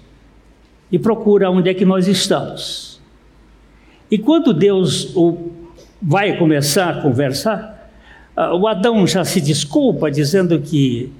e 0.93 0.99
procura 0.99 1.51
onde 1.51 1.71
é 1.71 1.75
que 1.75 1.87
nós 1.87 2.07
estamos. 2.07 3.01
E 4.11 4.19
quando 4.19 4.53
Deus 4.53 5.15
vai 6.01 6.37
começar 6.37 6.91
a 6.91 7.03
conversar, 7.03 7.91
ah, 8.37 8.55
o 8.55 8.69
Adão 8.69 9.07
já 9.07 9.25
se 9.25 9.41
desculpa, 9.41 10.11
dizendo 10.11 10.61
que 10.61 11.11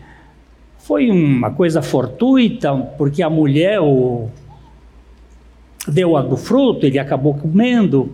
foi 0.89 1.11
uma 1.11 1.51
coisa 1.51 1.83
fortuita, 1.83 2.75
porque 2.97 3.23
a 3.23 3.29
mulher 3.29 3.79
o 3.79 4.31
deu 5.87 6.17
a 6.17 6.23
do 6.23 6.35
fruto, 6.35 6.87
ele 6.87 6.99
acabou 6.99 7.35
comendo. 7.35 8.11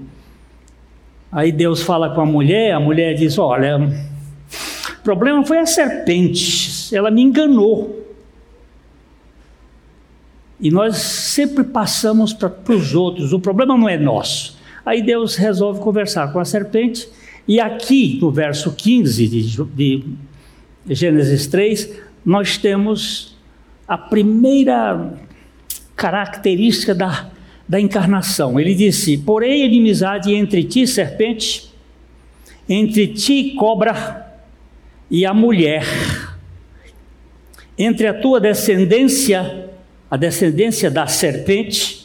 Aí 1.31 1.53
Deus 1.53 1.83
fala 1.83 2.13
com 2.13 2.21
a 2.21 2.27
mulher, 2.27 2.73
a 2.73 2.81
mulher 2.81 3.15
diz: 3.15 3.39
Olha, 3.39 3.79
o 3.79 5.03
problema 5.05 5.45
foi 5.47 5.61
a 5.61 5.67
serpente 5.67 6.75
ela 6.93 7.13
me 7.13 7.23
enganou. 7.23 8.05
E 10.61 10.69
nós 10.69 10.97
sempre 10.97 11.63
passamos 11.63 12.33
para 12.33 12.53
os 12.71 12.93
outros, 12.93 13.33
o 13.33 13.39
problema 13.39 13.79
não 13.79 13.89
é 13.89 13.97
nosso. 13.97 14.59
Aí 14.85 15.01
Deus 15.01 15.37
resolve 15.37 15.79
conversar 15.79 16.33
com 16.33 16.41
a 16.41 16.45
serpente, 16.45 17.09
e 17.47 17.61
aqui 17.61 18.19
no 18.21 18.33
verso 18.33 18.73
15 18.73 19.29
de, 19.29 19.65
de 19.75 20.05
Gênesis 20.89 21.47
3, 21.47 22.04
nós 22.25 22.57
temos 22.57 23.37
a 23.87 23.99
primeira 23.99 25.15
característica 25.95 26.95
da, 26.95 27.31
da 27.69 27.81
encarnação. 27.81 28.59
Ele 28.59 28.75
disse: 28.75 29.19
Porém, 29.19 29.65
inimizade 29.65 30.33
entre 30.35 30.65
ti, 30.65 30.87
serpente, 30.87 31.73
entre 32.69 33.09
ti, 33.09 33.55
cobra, 33.59 34.25
e 35.11 35.27
a 35.27 35.35
mulher 35.35 35.85
entre 37.79 38.07
a 38.07 38.15
tua 38.15 38.41
descendência, 38.41 39.71
a 40.11 40.17
descendência 40.17 40.91
da 40.91 41.07
serpente. 41.07 42.05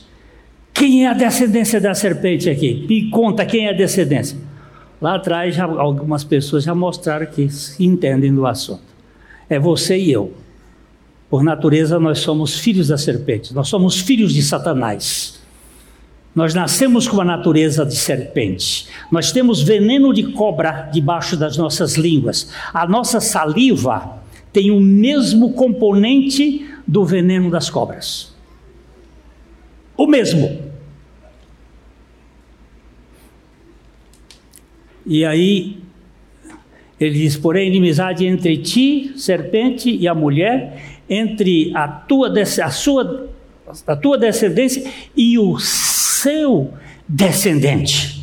Quem 0.73 1.05
é 1.05 1.09
a 1.09 1.13
descendência 1.13 1.79
da 1.79 1.93
serpente 1.93 2.49
aqui? 2.49 2.85
Me 2.87 3.09
conta 3.09 3.45
quem 3.45 3.67
é 3.67 3.69
a 3.69 3.73
descendência. 3.73 4.37
Lá 5.01 5.15
atrás, 5.15 5.55
já, 5.55 5.63
algumas 5.63 6.23
pessoas 6.23 6.63
já 6.63 6.73
mostraram 6.73 7.25
que 7.25 7.47
entendem 7.79 8.33
do 8.33 8.45
assunto. 8.45 8.88
É 9.49 9.57
você 9.57 9.97
e 9.97 10.11
eu. 10.11 10.33
Por 11.29 11.43
natureza, 11.43 11.99
nós 11.99 12.19
somos 12.19 12.59
filhos 12.59 12.87
da 12.87 12.97
serpente, 12.97 13.53
nós 13.53 13.67
somos 13.67 13.99
filhos 13.99 14.33
de 14.33 14.41
Satanás. 14.41 15.39
Nós 16.33 16.53
nascemos 16.53 17.07
com 17.07 17.19
a 17.19 17.25
natureza 17.25 17.85
de 17.85 17.95
serpente. 17.95 18.87
Nós 19.11 19.31
temos 19.31 19.61
veneno 19.61 20.13
de 20.13 20.31
cobra 20.31 20.89
debaixo 20.91 21.35
das 21.35 21.57
nossas 21.57 21.95
línguas. 21.95 22.51
A 22.73 22.87
nossa 22.87 23.19
saliva 23.19 24.19
tem 24.53 24.71
o 24.71 24.79
mesmo 24.79 25.53
componente 25.53 26.67
do 26.87 27.03
veneno 27.03 27.49
das 27.49 27.69
cobras. 27.69 28.33
O 29.97 30.07
mesmo. 30.07 30.61
E 35.05 35.25
aí 35.25 35.78
ele 36.99 37.19
diz: 37.19 37.37
porém, 37.37 37.67
inimizade 37.67 38.25
entre 38.25 38.57
ti, 38.57 39.13
serpente, 39.15 39.89
e 39.89 40.07
a 40.07 40.13
mulher, 40.13 41.01
entre 41.09 41.71
a 41.75 41.87
tua, 41.87 42.31
a 42.39 42.69
sua, 42.69 43.29
a 43.87 43.95
tua 43.95 44.17
descendência 44.17 44.91
e 45.15 45.37
o 45.39 45.57
seu 45.59 46.73
descendente. 47.07 48.19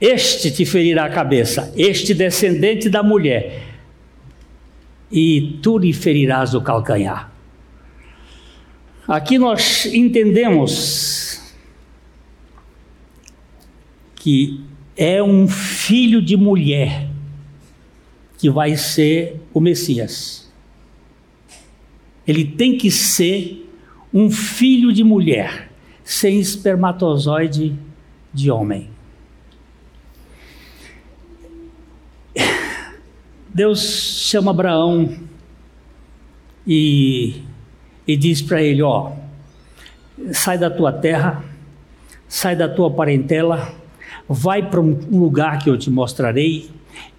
Este 0.00 0.50
te 0.50 0.66
ferirá 0.66 1.06
a 1.06 1.10
cabeça, 1.10 1.72
este 1.76 2.12
descendente 2.12 2.88
da 2.88 3.02
mulher 3.02 3.62
e 5.10 5.58
tu 5.62 5.78
lhe 5.78 5.92
ferirás 5.92 6.54
o 6.54 6.60
calcanhar. 6.60 7.32
Aqui 9.06 9.38
nós 9.38 9.86
entendemos 9.86 11.54
que 14.16 14.60
é 14.96 15.22
um 15.22 15.46
filho 15.46 16.22
de 16.22 16.36
mulher 16.36 17.08
que 18.38 18.48
vai 18.50 18.76
ser 18.76 19.40
o 19.52 19.60
Messias. 19.60 20.50
Ele 22.26 22.44
tem 22.44 22.76
que 22.76 22.90
ser 22.90 23.68
um 24.12 24.30
filho 24.30 24.92
de 24.92 25.04
mulher, 25.04 25.70
sem 26.02 26.40
espermatozoide 26.40 27.76
de 28.32 28.50
homem. 28.50 28.88
Deus 33.48 33.80
chama 34.28 34.50
Abraão 34.50 35.16
e, 36.66 37.42
e 38.06 38.16
diz 38.16 38.42
para 38.42 38.62
ele: 38.62 38.82
Ó, 38.82 39.12
sai 40.32 40.58
da 40.58 40.68
tua 40.68 40.92
terra, 40.92 41.42
sai 42.28 42.54
da 42.54 42.68
tua 42.68 42.90
parentela, 42.90 43.74
vai 44.28 44.68
para 44.68 44.80
um 44.80 45.18
lugar 45.18 45.58
que 45.62 45.70
eu 45.70 45.78
te 45.78 45.90
mostrarei, 45.90 46.68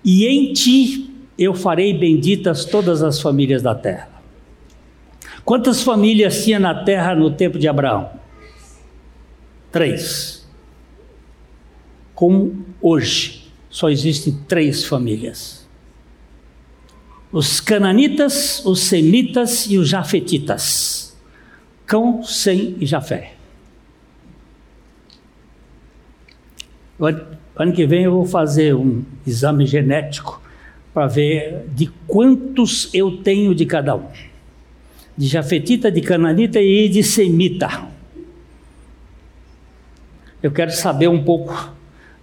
e 0.04 0.26
em 0.26 0.54
ti 0.54 1.14
eu 1.38 1.54
farei 1.54 1.98
benditas 1.98 2.66
todas 2.66 3.04
as 3.04 3.22
famílias 3.22 3.62
da 3.62 3.76
terra. 3.76 4.10
Quantas 5.46 5.82
famílias 5.82 6.44
tinha 6.44 6.60
na 6.60 6.84
terra 6.84 7.16
no 7.16 7.32
tempo 7.32 7.58
de 7.58 7.68
Abraão? 7.68 8.10
Três. 9.72 10.46
Como 12.14 12.66
hoje, 12.82 13.52
só 13.70 13.90
existem 13.90 14.38
três 14.48 14.84
famílias 14.84 15.68
os 17.32 17.60
cananitas, 17.60 18.66
os 18.66 18.82
semitas 18.82 19.68
e 19.68 19.78
os 19.78 19.88
jafetitas. 19.90 21.16
Cão, 21.86 22.24
Sem 22.24 22.76
e 22.80 22.86
Jafé. 22.86 23.37
Ano 27.00 27.74
que 27.74 27.86
vem 27.86 28.04
eu 28.04 28.12
vou 28.12 28.26
fazer 28.26 28.76
um 28.76 29.04
exame 29.26 29.66
genético 29.66 30.42
para 30.94 31.08
ver 31.08 31.66
de 31.76 31.88
quantos 32.08 32.90
eu 32.94 33.18
tenho 33.18 33.54
de 33.54 33.66
cada 33.66 33.94
um. 33.96 34.06
De 35.16 35.28
jafetita, 35.28 35.92
de 35.92 36.02
cananita 36.02 36.60
e 36.60 36.90
de 36.90 37.04
semita. 37.04 37.86
Eu 40.42 40.52
quero 40.52 40.72
saber 40.72 41.08
um 41.08 41.24
pouco 41.24 41.72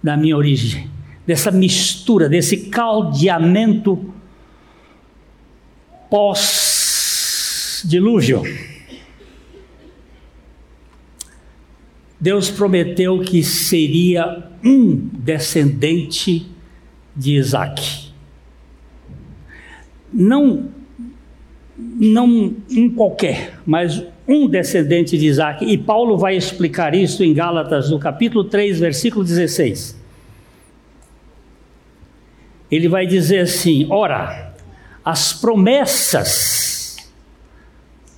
da 0.01 0.17
minha 0.17 0.37
origem, 0.37 0.89
dessa 1.25 1.51
mistura, 1.51 2.29
desse 2.29 2.69
caldeamento 2.69 4.13
pós-dilúvio. 6.09 8.43
Deus 12.25 12.49
prometeu 12.49 13.19
que 13.19 13.43
seria 13.43 14.49
um 14.63 14.95
descendente 15.13 16.43
de 17.15 17.35
Isaac. 17.35 18.11
Não, 20.11 20.69
não 21.77 22.51
um 22.71 22.89
qualquer, 22.89 23.59
mas 23.63 24.03
um 24.27 24.47
descendente 24.47 25.19
de 25.19 25.27
Isaac. 25.27 25.63
E 25.63 25.77
Paulo 25.77 26.17
vai 26.17 26.35
explicar 26.35 26.95
isso 26.95 27.23
em 27.23 27.31
Gálatas, 27.31 27.91
no 27.91 27.99
capítulo 27.99 28.45
3, 28.45 28.79
versículo 28.79 29.23
16. 29.23 29.95
Ele 32.71 32.87
vai 32.87 33.05
dizer 33.05 33.41
assim: 33.41 33.85
ora, 33.91 34.51
as 35.03 35.31
promessas 35.31 36.97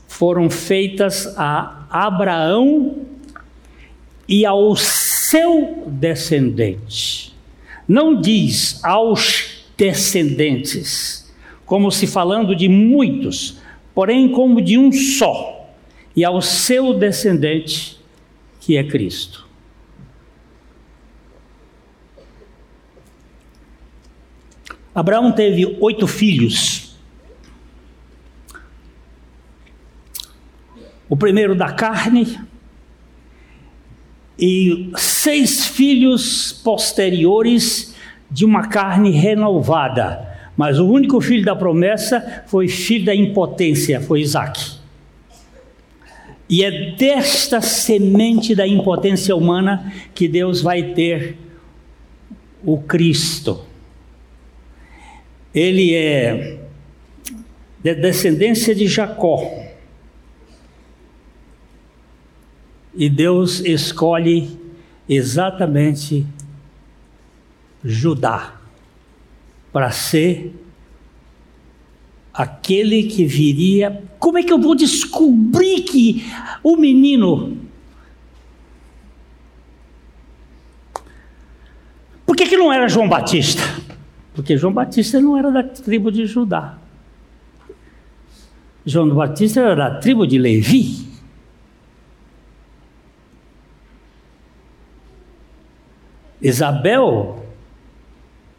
foram 0.08 0.50
feitas 0.50 1.28
a 1.38 1.86
Abraão 1.89 3.16
e 4.28 4.46
ao 4.46 4.76
seu 4.76 5.84
descendente. 5.88 7.36
Não 7.88 8.20
diz 8.20 8.84
aos 8.84 9.66
descendentes, 9.78 11.34
como 11.66 11.92
se 11.92 12.08
falando 12.08 12.56
de 12.56 12.68
muitos, 12.68 13.60
porém 13.94 14.30
como 14.32 14.62
de 14.62 14.78
um 14.78 14.92
só, 14.92 15.70
e 16.16 16.26
ao 16.26 16.42
seu 16.42 16.94
descendente, 16.94 18.00
que 18.60 18.76
é 18.76 18.84
Cristo. 18.84 19.48
Abraão 24.94 25.32
teve 25.32 25.78
oito 25.80 26.08
filhos. 26.08 26.98
O 31.08 31.16
primeiro 31.16 31.54
da 31.54 31.72
carne, 31.72 32.40
e 34.39 34.91
seis 34.95 35.65
filhos 35.65 36.52
posteriores 36.52 37.95
de 38.30 38.45
uma 38.45 38.67
carne 38.67 39.12
renovada. 39.12 40.28
Mas 40.56 40.80
o 40.80 40.88
único 40.88 41.21
filho 41.21 41.45
da 41.45 41.56
promessa 41.56 42.43
foi 42.47 42.67
filho 42.67 43.06
da 43.06 43.15
impotência, 43.15 44.02
foi 44.02 44.21
Isaac. 44.21 44.78
E 46.50 46.63
é 46.63 46.91
desta 46.91 47.62
semente 47.62 48.56
da 48.56 48.65
impotência 48.65 49.36
humana 49.36 49.91
que 50.15 50.28
Deus 50.28 50.62
vai 50.62 50.93
ter 50.93 51.38
o 52.63 52.78
Cristo. 52.78 53.65
Ele 55.54 55.93
é 55.93 56.60
de 57.84 57.95
descendência 57.95 58.73
de 58.73 58.88
Jacó. 58.88 59.41
E 62.98 63.10
Deus 63.10 63.60
escolhe 63.60 64.60
exatamente 65.08 66.26
Judá 67.84 68.56
para 69.72 69.92
ser 69.92 70.54
aquele 72.34 73.04
que 73.04 73.24
viria. 73.24 74.04
Como 74.20 74.40
é 74.40 74.44
que 74.44 74.52
eu 74.52 74.60
vou 74.60 74.76
descobrir 74.76 75.82
que 75.82 76.26
o 76.64 76.76
menino. 76.76 77.58
Por 82.26 82.36
que, 82.36 82.48
que 82.48 82.58
não 82.58 82.74
era 82.74 82.90
João 82.90 83.08
Batista? 83.08 83.62
Porque 84.34 84.58
João 84.58 84.74
Batista 84.74 85.22
não 85.22 85.38
era 85.38 85.52
da 85.52 85.64
tribo 85.64 86.12
de 86.12 86.26
Judá. 86.26 86.78
João 88.86 89.10
Batista 89.10 89.62
era 89.62 89.76
da 89.76 90.00
tribo 90.00 90.28
de 90.28 90.38
Levi. 90.38 91.07
Isabel 96.41 97.45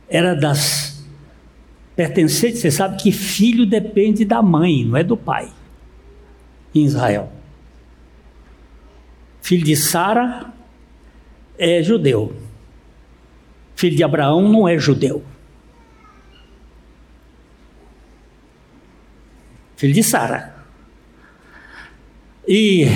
era 0.08 0.34
das 0.34 1.04
pertencentes, 1.94 2.60
você 2.60 2.70
sabe 2.70 2.96
que 2.96 3.12
filho 3.12 3.66
depende 3.66 4.24
da 4.24 4.42
mãe, 4.42 4.84
não 4.84 4.96
é 4.96 5.04
do 5.04 5.16
pai, 5.16 5.52
em 6.74 6.84
Israel. 6.84 7.32
Filho 9.40 9.64
de 9.64 9.76
Sara 9.76 10.52
é 11.58 11.82
judeu, 11.82 12.34
filho 13.74 13.96
de 13.96 14.04
Abraão 14.04 14.48
não 14.48 14.68
é 14.68 14.78
judeu. 14.78 15.24
Filho 19.76 19.94
de 19.94 20.02
Sara. 20.02 20.56
E 22.46 22.86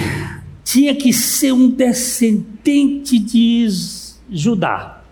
tinha 0.64 0.96
que 0.96 1.12
ser 1.12 1.52
um 1.52 1.70
descendente 1.70 3.18
de 3.20 3.38
Israel 3.38 4.01
Judá. 4.32 5.02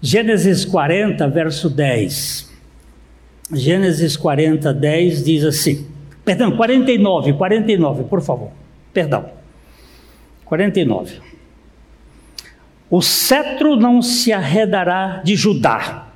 Gênesis 0.00 0.64
40, 0.64 1.26
verso 1.28 1.68
10. 1.68 2.52
Gênesis 3.52 4.16
40, 4.16 4.72
10 4.72 5.24
diz 5.24 5.44
assim. 5.44 5.86
Perdão, 6.24 6.56
49, 6.56 7.32
49, 7.32 8.04
por 8.04 8.20
favor. 8.20 8.50
Perdão. 8.92 9.30
49. 10.44 11.20
O 12.90 13.02
cetro 13.02 13.76
não 13.76 14.00
se 14.00 14.32
arredará 14.32 15.20
de 15.22 15.36
Judá, 15.36 16.08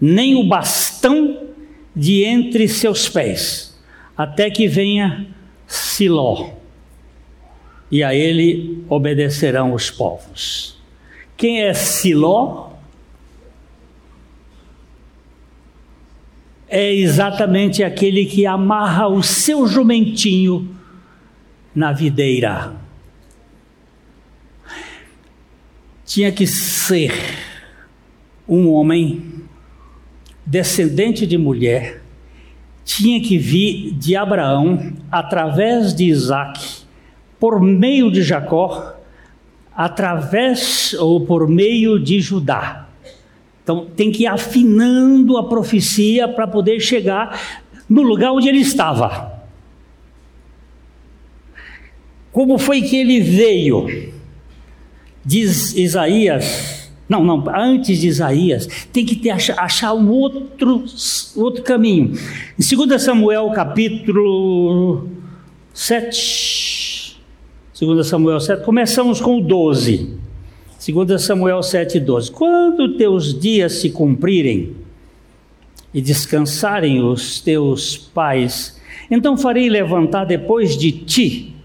nem 0.00 0.36
o 0.36 0.48
bastão 0.48 1.48
de 1.94 2.24
entre 2.24 2.68
seus 2.68 3.08
pés, 3.08 3.76
até 4.16 4.50
que 4.50 4.68
venha 4.68 5.26
Siló, 5.66 6.50
e 7.90 8.04
a 8.04 8.14
ele 8.14 8.84
obedecerão 8.88 9.72
os 9.72 9.90
povos. 9.90 10.80
Quem 11.36 11.62
é 11.62 11.74
Siló? 11.74 12.70
É 16.68 16.92
exatamente 16.92 17.82
aquele 17.84 18.24
que 18.26 18.46
amarra 18.46 19.06
o 19.06 19.22
seu 19.22 19.66
jumentinho 19.66 20.74
na 21.74 21.92
videira. 21.92 22.74
Tinha 26.04 26.30
que 26.30 26.46
ser 26.46 27.12
um 28.48 28.70
homem 28.70 29.44
descendente 30.44 31.26
de 31.26 31.38
mulher, 31.38 32.02
tinha 32.84 33.20
que 33.20 33.38
vir 33.38 33.92
de 33.94 34.14
Abraão 34.14 34.92
através 35.10 35.94
de 35.94 36.04
Isaac, 36.04 36.84
por 37.40 37.60
meio 37.60 38.10
de 38.10 38.22
Jacó, 38.22 38.93
através 39.76 40.94
ou 40.94 41.20
por 41.20 41.48
meio 41.48 41.98
de 41.98 42.20
Judá. 42.20 42.86
Então 43.62 43.86
tem 43.96 44.12
que 44.12 44.24
ir 44.24 44.26
afinando 44.26 45.36
a 45.38 45.48
profecia 45.48 46.28
para 46.28 46.46
poder 46.46 46.80
chegar 46.80 47.66
no 47.88 48.02
lugar 48.02 48.32
onde 48.32 48.48
ele 48.48 48.60
estava. 48.60 49.32
Como 52.30 52.58
foi 52.58 52.82
que 52.82 52.96
ele 52.96 53.20
veio? 53.20 54.12
Diz 55.24 55.74
Isaías, 55.74 56.90
não, 57.08 57.22
não, 57.22 57.44
antes 57.54 58.00
de 58.00 58.08
Isaías, 58.08 58.66
tem 58.92 59.04
que 59.04 59.16
ter, 59.16 59.30
achar, 59.30 59.94
um 59.94 60.10
outro, 60.10 60.84
outro 61.36 61.62
caminho. 61.62 62.12
Em 62.58 62.76
2 62.76 63.02
Samuel 63.02 63.50
capítulo 63.50 65.08
7, 65.72 66.73
2 67.78 68.06
Samuel 68.06 68.38
7, 68.38 68.64
começamos 68.64 69.20
com 69.20 69.38
o 69.38 69.40
12. 69.40 70.16
2 70.86 71.20
Samuel 71.20 71.60
7, 71.60 71.98
12. 71.98 72.30
Quando 72.30 72.96
teus 72.96 73.38
dias 73.38 73.72
se 73.72 73.90
cumprirem 73.90 74.76
e 75.92 76.00
descansarem 76.00 77.02
os 77.02 77.40
teus 77.40 77.96
pais, 77.96 78.80
então 79.10 79.36
farei 79.36 79.68
levantar 79.68 80.24
depois 80.24 80.76
de 80.76 80.92
ti 80.92 81.56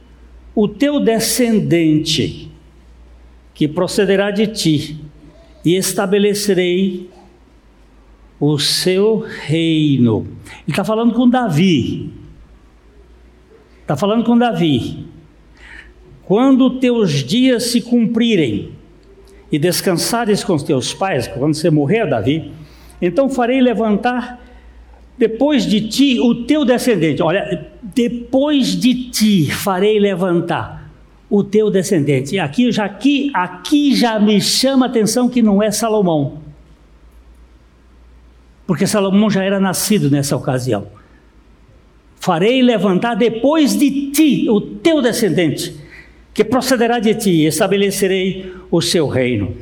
o 0.55 0.67
teu 0.67 0.99
descendente, 0.99 2.51
que 3.53 3.67
procederá 3.67 4.31
de 4.31 4.47
ti, 4.47 4.99
e 5.63 5.75
estabelecerei 5.75 7.07
o 8.39 8.57
seu 8.57 9.19
reino. 9.19 10.27
Ele 10.63 10.69
está 10.69 10.83
falando 10.83 11.13
com 11.13 11.29
Davi. 11.29 12.09
Está 13.81 13.95
falando 13.95 14.23
com 14.23 14.35
Davi. 14.35 15.05
Quando 16.29 16.77
teus 16.77 17.23
dias 17.23 17.71
se 17.71 17.81
cumprirem 17.81 18.69
e 19.51 19.57
descansares 19.57 20.43
com 20.43 20.53
os 20.53 20.61
teus 20.61 20.93
pais, 20.93 21.27
quando 21.27 21.55
você 21.55 21.71
morrer, 21.71 22.05
Davi, 22.05 22.51
então 23.01 23.27
farei 23.27 23.59
levantar 23.59 24.39
depois 25.17 25.65
de 25.65 25.87
ti 25.87 26.19
o 26.19 26.45
teu 26.45 26.63
descendente. 26.63 27.23
Olha, 27.23 27.71
depois 27.81 28.79
de 28.79 29.09
ti 29.09 29.49
farei 29.49 29.99
levantar 29.99 30.91
o 31.27 31.43
teu 31.43 31.71
descendente. 31.71 32.35
E 32.35 32.39
aqui 32.39 32.71
já 32.71 32.85
aqui, 32.85 33.31
aqui 33.33 33.95
já 33.95 34.19
me 34.19 34.39
chama 34.39 34.85
a 34.85 34.89
atenção 34.89 35.27
que 35.29 35.41
não 35.41 35.63
é 35.63 35.71
Salomão. 35.71 36.37
Porque 38.67 38.85
Salomão 38.85 39.31
já 39.31 39.43
era 39.43 39.59
nascido 39.59 40.11
nessa 40.11 40.37
ocasião. 40.37 40.85
Farei 42.19 42.61
levantar 42.61 43.15
depois 43.15 43.75
de 43.75 44.11
ti 44.11 44.47
o 44.47 44.61
teu 44.61 45.01
descendente 45.01 45.88
que 46.33 46.43
procederá 46.43 46.99
de 46.99 47.15
ti, 47.15 47.45
estabelecerei 47.45 48.53
o 48.71 48.81
seu 48.81 49.07
reino. 49.07 49.55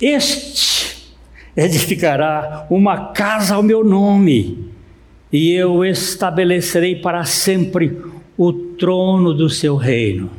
Este 0.00 1.14
edificará 1.56 2.66
uma 2.70 3.12
casa 3.12 3.54
ao 3.54 3.62
meu 3.62 3.84
nome, 3.84 4.70
e 5.32 5.52
eu 5.52 5.84
estabelecerei 5.84 6.96
para 6.96 7.24
sempre 7.24 8.00
o 8.36 8.52
trono 8.52 9.34
do 9.34 9.48
seu 9.50 9.76
reino. 9.76 10.30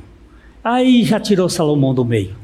Aí 0.63 1.03
já 1.03 1.19
tirou 1.19 1.47
Salomão 1.47 1.93
do 1.93 2.03
meio. 2.03 2.35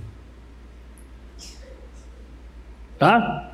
Tá? 2.97 3.51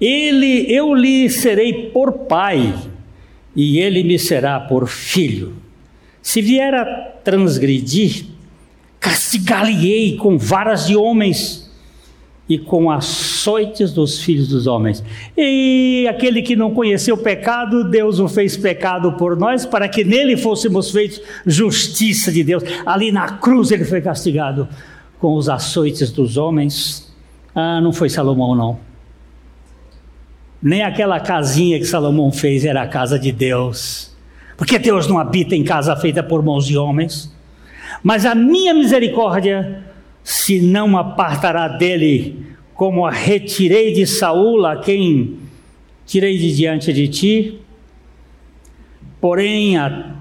Ele, 0.00 0.66
eu 0.72 0.94
lhe 0.94 1.30
serei 1.30 1.90
por 1.90 2.12
pai, 2.12 2.74
e 3.54 3.78
ele 3.78 4.02
me 4.02 4.18
será 4.18 4.58
por 4.58 4.88
filho. 4.88 5.63
Se 6.24 6.40
vier 6.40 6.74
a 6.74 6.86
transgredir, 7.22 8.24
castigá-lo-ei 8.98 10.16
com 10.16 10.38
varas 10.38 10.86
de 10.86 10.96
homens 10.96 11.70
e 12.48 12.58
com 12.58 12.90
açoites 12.90 13.92
dos 13.92 14.22
filhos 14.22 14.48
dos 14.48 14.66
homens. 14.66 15.04
E 15.36 16.06
aquele 16.08 16.40
que 16.40 16.56
não 16.56 16.72
conheceu 16.72 17.14
o 17.14 17.18
pecado, 17.18 17.84
Deus 17.90 18.20
o 18.20 18.26
fez 18.26 18.56
pecado 18.56 19.12
por 19.12 19.36
nós, 19.36 19.66
para 19.66 19.86
que 19.86 20.02
nele 20.02 20.34
fôssemos 20.34 20.90
feitos 20.90 21.20
justiça 21.44 22.32
de 22.32 22.42
Deus. 22.42 22.64
Ali 22.86 23.12
na 23.12 23.32
cruz 23.32 23.70
ele 23.70 23.84
foi 23.84 24.00
castigado 24.00 24.66
com 25.20 25.34
os 25.34 25.50
açoites 25.50 26.10
dos 26.10 26.38
homens. 26.38 27.14
Ah, 27.54 27.82
não 27.82 27.92
foi 27.92 28.08
Salomão, 28.08 28.54
não. 28.54 28.80
Nem 30.62 30.82
aquela 30.82 31.20
casinha 31.20 31.78
que 31.78 31.84
Salomão 31.84 32.32
fez 32.32 32.64
era 32.64 32.80
a 32.80 32.88
casa 32.88 33.18
de 33.18 33.30
Deus. 33.30 34.13
Porque 34.56 34.78
Deus 34.78 35.06
não 35.06 35.18
habita 35.18 35.54
em 35.54 35.64
casa 35.64 35.96
feita 35.96 36.22
por 36.22 36.42
mãos 36.42 36.66
de 36.66 36.76
homens. 36.76 37.34
Mas 38.02 38.24
a 38.26 38.34
minha 38.34 38.74
misericórdia 38.74 39.82
se 40.22 40.60
não 40.60 40.96
apartará 40.96 41.68
dele, 41.68 42.46
como 42.74 43.06
a 43.06 43.10
retirei 43.10 43.92
de 43.92 44.06
Saul, 44.06 44.64
a 44.66 44.76
quem 44.76 45.36
tirei 46.06 46.38
de 46.38 46.54
diante 46.54 46.92
de 46.92 47.08
ti. 47.08 47.58
Porém, 49.20 49.76
a 49.76 50.14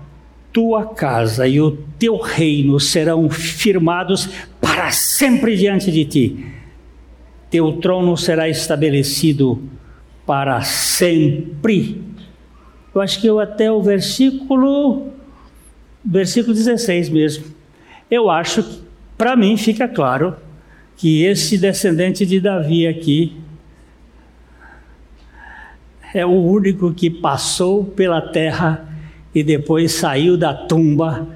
tua 0.52 0.86
casa 0.86 1.48
e 1.48 1.60
o 1.60 1.72
teu 1.98 2.17
reino 2.17 2.80
serão 2.80 3.30
firmados 3.30 4.30
para 4.62 4.91
sempre 4.91 5.58
diante 5.58 5.91
de 5.91 6.06
ti. 6.06 6.46
Teu 7.50 7.74
trono 7.74 8.15
será 8.15 8.48
estabelecido 8.48 9.62
para 10.26 10.62
sempre. 10.62 12.02
Eu 12.94 13.02
acho 13.02 13.20
que 13.20 13.28
eu 13.28 13.40
até 13.40 13.72
o 13.72 13.82
versículo 13.82 15.08
versículo 16.06 16.54
16 16.54 17.10
mesmo. 17.10 17.46
Eu 18.10 18.30
acho 18.30 18.84
para 19.18 19.36
mim 19.36 19.58
fica 19.58 19.88
claro 19.88 20.36
que 20.98 21.24
esse 21.24 21.58
descendente 21.58 22.26
de 22.26 22.40
Davi 22.40 22.88
aqui 22.88 23.38
é 26.14 26.26
o 26.26 26.30
único 26.30 26.94
que 26.94 27.10
passou 27.10 27.84
pela 27.84 28.22
terra 28.22 28.88
e 29.34 29.44
depois 29.44 29.92
saiu 29.94 30.38
da 30.38 30.54
tumba 30.54 31.28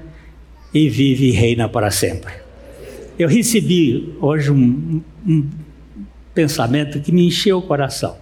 e 0.72 0.88
vive 0.88 1.28
e 1.28 1.32
reina 1.32 1.68
para 1.68 1.90
sempre. 1.90 2.32
Eu 3.18 3.28
recebi 3.28 4.14
hoje 4.20 4.52
um, 4.52 5.02
um 5.26 5.48
pensamento 6.32 7.00
que 7.00 7.10
me 7.10 7.26
encheu 7.26 7.58
o 7.58 7.62
coração. 7.62 8.16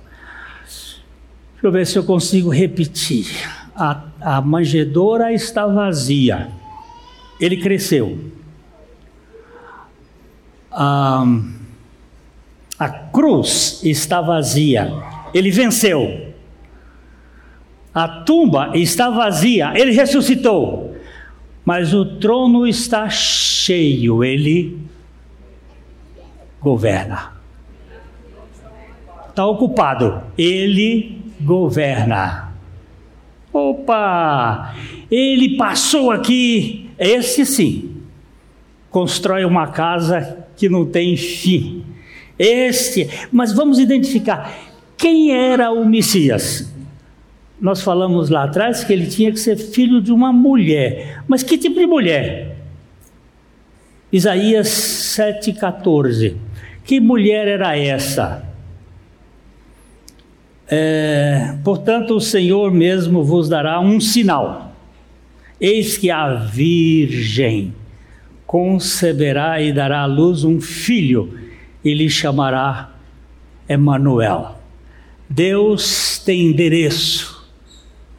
Deixa 1.66 1.78
eu 1.78 1.80
ver 1.80 1.86
se 1.86 1.98
eu 1.98 2.04
consigo 2.04 2.48
repetir. 2.48 3.26
A, 3.74 4.02
a 4.20 4.40
manjedoura 4.40 5.32
está 5.32 5.66
vazia. 5.66 6.48
Ele 7.40 7.56
cresceu 7.56 8.18
a, 10.76 11.24
a 12.78 12.88
cruz 12.88 13.80
está 13.82 14.20
vazia, 14.20 14.92
ele 15.32 15.50
venceu. 15.50 16.34
A 17.94 18.06
tumba 18.06 18.72
está 18.74 19.08
vazia, 19.08 19.72
ele 19.74 19.92
ressuscitou. 19.92 20.94
Mas 21.64 21.94
o 21.94 22.04
trono 22.18 22.66
está 22.66 23.08
cheio, 23.08 24.22
ele 24.22 24.78
governa. 26.60 27.32
Está 29.30 29.46
ocupado, 29.46 30.22
ele 30.36 31.25
governa. 31.40 32.52
Opa! 33.52 34.74
Ele 35.10 35.56
passou 35.56 36.10
aqui, 36.10 36.90
esse 36.98 37.46
sim, 37.46 38.02
constrói 38.90 39.44
uma 39.44 39.68
casa 39.68 40.46
que 40.56 40.68
não 40.68 40.84
tem 40.84 41.16
fim. 41.16 41.84
Este, 42.38 43.08
mas 43.32 43.52
vamos 43.52 43.78
identificar 43.78 44.52
quem 44.96 45.32
era 45.32 45.70
o 45.70 45.84
Messias. 45.86 46.72
Nós 47.60 47.80
falamos 47.80 48.28
lá 48.28 48.44
atrás 48.44 48.84
que 48.84 48.92
ele 48.92 49.06
tinha 49.06 49.32
que 49.32 49.38
ser 49.38 49.56
filho 49.56 50.02
de 50.02 50.12
uma 50.12 50.32
mulher. 50.32 51.22
Mas 51.26 51.42
que 51.42 51.56
tipo 51.56 51.78
de 51.78 51.86
mulher? 51.86 52.56
Isaías 54.12 54.68
7,14. 54.68 56.36
Que 56.84 57.00
mulher 57.00 57.48
era 57.48 57.76
essa? 57.78 58.46
É, 60.68 61.56
portanto, 61.62 62.14
o 62.14 62.20
Senhor 62.20 62.72
mesmo 62.72 63.22
vos 63.22 63.48
dará 63.48 63.80
um 63.80 64.00
sinal. 64.00 64.72
Eis 65.60 65.96
que 65.96 66.10
a 66.10 66.34
Virgem 66.34 67.72
conceberá 68.46 69.60
e 69.60 69.72
dará 69.72 70.02
à 70.02 70.06
luz 70.06 70.44
um 70.44 70.60
filho 70.60 71.38
e 71.84 71.94
lhe 71.94 72.10
chamará 72.10 72.90
Emanuel. 73.68 74.56
Deus 75.28 76.18
tem 76.18 76.46
endereço. 76.46 77.46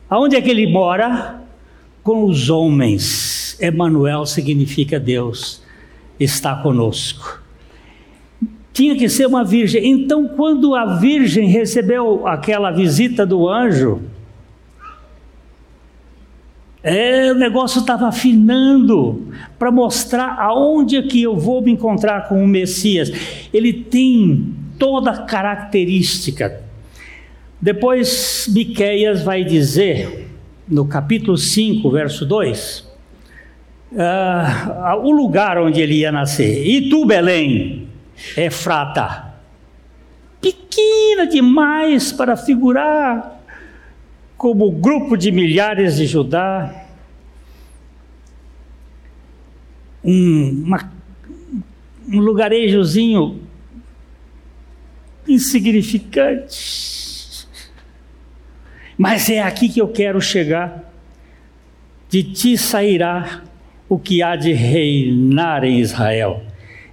Aonde 0.10 0.36
é 0.36 0.42
que 0.42 0.50
ele 0.50 0.68
mora? 0.68 1.42
Com 2.04 2.24
os 2.24 2.50
homens. 2.50 3.58
Emanuel 3.60 4.26
significa 4.26 5.00
Deus 5.00 5.62
está 6.20 6.56
conosco. 6.56 7.42
Tinha 8.78 8.96
que 8.96 9.10
ser 9.10 9.26
uma 9.26 9.44
virgem. 9.44 9.90
Então, 9.90 10.28
quando 10.28 10.76
a 10.76 10.98
virgem 10.98 11.48
recebeu 11.48 12.28
aquela 12.28 12.70
visita 12.70 13.26
do 13.26 13.50
anjo, 13.50 14.04
é, 16.84 17.32
o 17.32 17.34
negócio 17.34 17.80
estava 17.80 18.08
afinando 18.08 19.34
para 19.58 19.72
mostrar 19.72 20.38
aonde 20.40 20.96
é 20.96 21.02
que 21.02 21.24
eu 21.24 21.36
vou 21.36 21.60
me 21.60 21.72
encontrar 21.72 22.30
com 22.30 22.44
o 22.44 22.48
Messias. 22.48 23.12
Ele 23.52 23.74
tem 23.74 24.54
toda 24.78 25.10
a 25.10 25.24
característica. 25.24 26.62
Depois 27.60 28.48
Miqueias 28.54 29.24
vai 29.24 29.44
dizer, 29.44 30.30
no 30.68 30.86
capítulo 30.86 31.36
5, 31.36 31.90
verso 31.90 32.28
2, 32.28 32.80
uh, 32.82 33.98
ah, 33.98 35.00
o 35.02 35.10
lugar 35.10 35.58
onde 35.58 35.82
ele 35.82 35.96
ia 35.96 36.12
nascer. 36.12 36.64
E 36.64 36.92
tu, 36.92 37.08
Belém, 37.08 37.87
é 38.36 38.50
frata, 38.50 39.36
pequena 40.42 41.28
demais 41.28 42.12
para 42.12 42.36
figurar 42.36 43.38
como 44.38 44.72
grupo 44.72 45.18
de 45.18 45.32
milhares 45.32 45.98
de 45.98 46.06
Judá, 46.06 46.86
um, 50.04 50.64
uma, 50.66 50.92
um 52.08 52.20
lugarejozinho 52.20 53.42
insignificante. 55.28 57.48
Mas 58.98 59.30
é 59.30 59.42
aqui 59.42 59.70
que 59.70 59.82
eu 59.82 59.90
quero 59.90 60.22
chegar. 60.22 60.86
De 62.10 62.24
ti 62.24 62.58
sairá 62.58 63.44
o 63.90 64.00
que 64.00 64.24
há 64.24 64.38
de 64.38 64.54
reinar 64.54 65.66
em 65.66 65.80
Israel, 65.80 66.42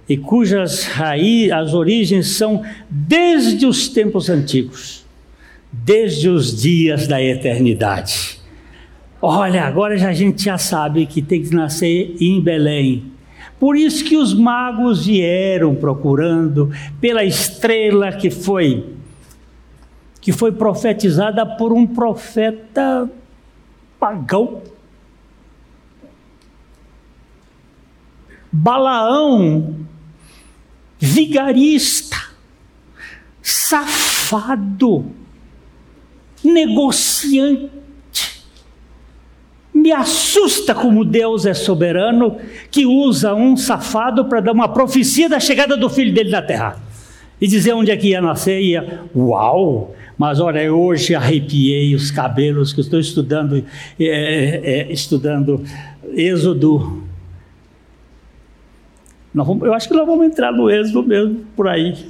e 0.07 0.17
cujas 0.17 0.83
raízes, 0.83 1.51
as 1.51 1.73
origens 1.73 2.27
são 2.35 2.63
desde 2.89 3.65
os 3.65 3.89
tempos 3.89 4.29
antigos 4.29 5.05
desde 5.83 6.29
os 6.29 6.61
dias 6.61 7.07
da 7.07 7.21
eternidade. 7.21 8.39
Olha, 9.21 9.63
agora 9.65 9.97
já 9.97 10.09
a 10.09 10.13
gente 10.13 10.43
já 10.43 10.57
sabe 10.57 11.05
que 11.05 11.21
tem 11.21 11.41
que 11.41 11.53
nascer 11.53 12.15
em 12.19 12.39
Belém. 12.39 13.11
Por 13.59 13.75
isso 13.75 14.03
que 14.03 14.15
os 14.15 14.33
magos 14.33 15.05
vieram 15.05 15.75
procurando 15.75 16.71
pela 17.01 17.23
estrela 17.23 18.11
que 18.11 18.29
foi 18.29 18.93
que 20.21 20.31
foi 20.31 20.51
profetizada 20.51 21.45
por 21.45 21.71
um 21.71 21.85
profeta 21.85 23.07
pagão. 23.99 24.63
Balaão, 28.51 29.75
vigarista, 31.05 32.17
safado, 33.41 35.05
negociante. 36.43 37.69
Me 39.73 39.91
assusta 39.91 40.73
como 40.73 41.05
Deus 41.05 41.45
é 41.45 41.53
soberano, 41.53 42.37
que 42.71 42.85
usa 42.85 43.35
um 43.35 43.55
safado 43.55 44.25
para 44.25 44.39
dar 44.39 44.51
uma 44.53 44.69
profecia 44.69 45.29
da 45.29 45.39
chegada 45.39 45.77
do 45.77 45.89
filho 45.89 46.13
dele 46.13 46.31
na 46.31 46.41
terra. 46.41 46.81
E 47.39 47.47
dizer 47.47 47.73
onde 47.73 47.91
é 47.91 47.97
que 47.97 48.07
ia 48.07 48.21
nascer, 48.21 48.61
ia, 48.61 49.01
uau! 49.15 49.93
Mas 50.17 50.39
olha, 50.39 50.63
eu 50.63 50.79
hoje 50.79 51.13
arrepiei 51.13 51.93
os 51.93 52.09
cabelos 52.09 52.71
que 52.71 52.79
estou 52.79 52.99
estudando, 52.99 53.63
é, 53.99 54.61
é, 54.87 54.91
estudando 54.91 55.61
Êxodo. 56.15 57.04
Vamos, 59.43 59.67
eu 59.67 59.73
acho 59.73 59.89
que 59.89 59.93
nós 59.93 60.05
vamos 60.05 60.25
entrar 60.25 60.53
no 60.53 60.69
Êxodo 60.69 61.03
mesmo, 61.03 61.45
por 61.55 61.67
aí. 61.67 62.07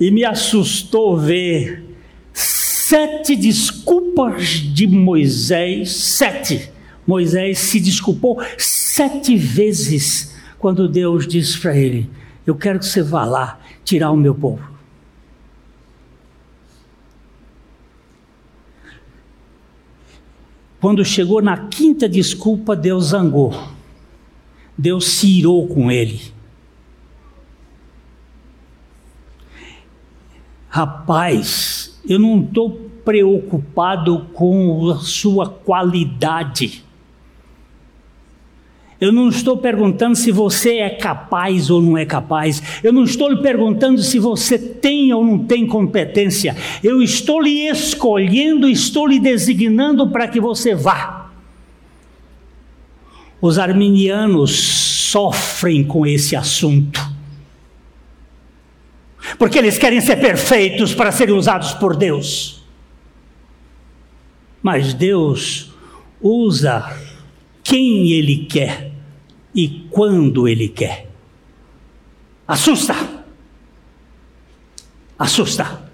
E 0.00 0.10
me 0.10 0.24
assustou 0.24 1.16
ver 1.16 1.84
sete 2.32 3.36
desculpas 3.36 4.48
de 4.48 4.86
Moisés, 4.86 5.92
sete. 5.92 6.70
Moisés 7.06 7.58
se 7.58 7.78
desculpou 7.78 8.40
sete 8.56 9.36
vezes 9.36 10.34
quando 10.58 10.88
Deus 10.88 11.26
disse 11.26 11.58
para 11.58 11.76
ele: 11.76 12.08
Eu 12.46 12.54
quero 12.54 12.78
que 12.78 12.86
você 12.86 13.02
vá 13.02 13.24
lá 13.24 13.60
tirar 13.84 14.10
o 14.10 14.16
meu 14.16 14.34
povo. 14.34 14.72
Quando 20.80 21.04
chegou 21.04 21.40
na 21.40 21.68
quinta 21.68 22.06
desculpa, 22.08 22.76
Deus 22.76 23.06
zangou. 23.06 23.54
Deus 24.76 25.06
se 25.06 25.26
irou 25.26 25.66
com 25.66 25.90
ele. 25.90 26.33
Rapaz, 30.74 31.96
eu 32.04 32.18
não 32.18 32.40
estou 32.42 32.68
preocupado 33.04 34.26
com 34.34 34.90
a 34.90 34.96
sua 34.96 35.48
qualidade. 35.48 36.82
Eu 39.00 39.12
não 39.12 39.28
estou 39.28 39.56
perguntando 39.56 40.16
se 40.16 40.32
você 40.32 40.78
é 40.78 40.90
capaz 40.90 41.70
ou 41.70 41.80
não 41.80 41.96
é 41.96 42.04
capaz. 42.04 42.60
Eu 42.82 42.92
não 42.92 43.04
estou 43.04 43.28
lhe 43.28 43.40
perguntando 43.40 44.02
se 44.02 44.18
você 44.18 44.58
tem 44.58 45.12
ou 45.12 45.24
não 45.24 45.38
tem 45.44 45.64
competência. 45.64 46.56
Eu 46.82 47.00
estou 47.00 47.40
lhe 47.40 47.68
escolhendo, 47.68 48.68
estou 48.68 49.06
lhe 49.06 49.20
designando 49.20 50.08
para 50.08 50.26
que 50.26 50.40
você 50.40 50.74
vá. 50.74 51.30
Os 53.40 53.60
arminianos 53.60 54.58
sofrem 54.58 55.84
com 55.84 56.04
esse 56.04 56.34
assunto. 56.34 57.13
Porque 59.44 59.58
eles 59.58 59.76
querem 59.76 60.00
ser 60.00 60.16
perfeitos 60.16 60.94
para 60.94 61.12
serem 61.12 61.34
usados 61.34 61.74
por 61.74 61.94
Deus. 61.94 62.64
Mas 64.62 64.94
Deus 64.94 65.70
usa 66.18 66.98
quem 67.62 68.10
Ele 68.12 68.46
quer 68.46 68.90
e 69.54 69.86
quando 69.90 70.48
Ele 70.48 70.66
quer. 70.66 71.10
Assusta! 72.48 72.94
Assusta! 75.18 75.90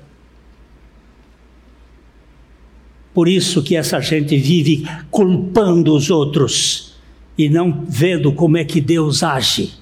Por 3.13 3.27
isso 3.27 3.65
que 3.65 3.75
essa 3.75 4.01
gente 4.01 4.37
vive 4.37 4.87
culpando 5.11 5.97
os 5.97 6.09
outros 6.09 6.95
e 7.37 7.49
não 7.49 7.85
vendo 7.89 8.33
como 8.33 8.57
é 8.57 8.65
que 8.65 8.81
Deus 8.81 9.25
age 9.25 9.73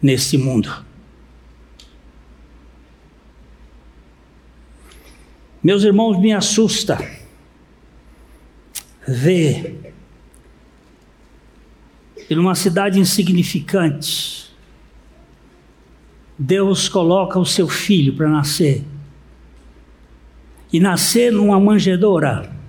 nesse 0.00 0.38
mundo. 0.38 0.88
Meus 5.62 5.82
irmãos, 5.84 6.18
me 6.18 6.32
assusta 6.32 6.98
ver 9.06 9.92
e 12.30 12.34
numa 12.36 12.54
cidade 12.54 13.00
insignificante, 13.00 14.54
Deus 16.38 16.88
coloca 16.88 17.40
o 17.40 17.44
seu 17.44 17.68
filho 17.68 18.14
para 18.14 18.28
nascer. 18.28 18.84
E 20.72 20.78
nascer 20.78 21.32
numa 21.32 21.58
manjedoura. 21.58 22.59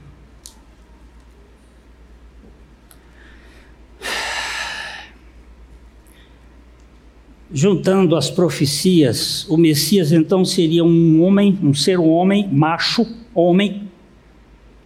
Juntando 7.53 8.15
as 8.15 8.29
profecias, 8.29 9.45
o 9.49 9.57
Messias 9.57 10.13
então 10.13 10.45
seria 10.45 10.85
um 10.85 11.21
homem, 11.21 11.59
um 11.61 11.73
ser 11.73 11.99
homem, 11.99 12.47
macho, 12.49 13.05
homem, 13.35 13.89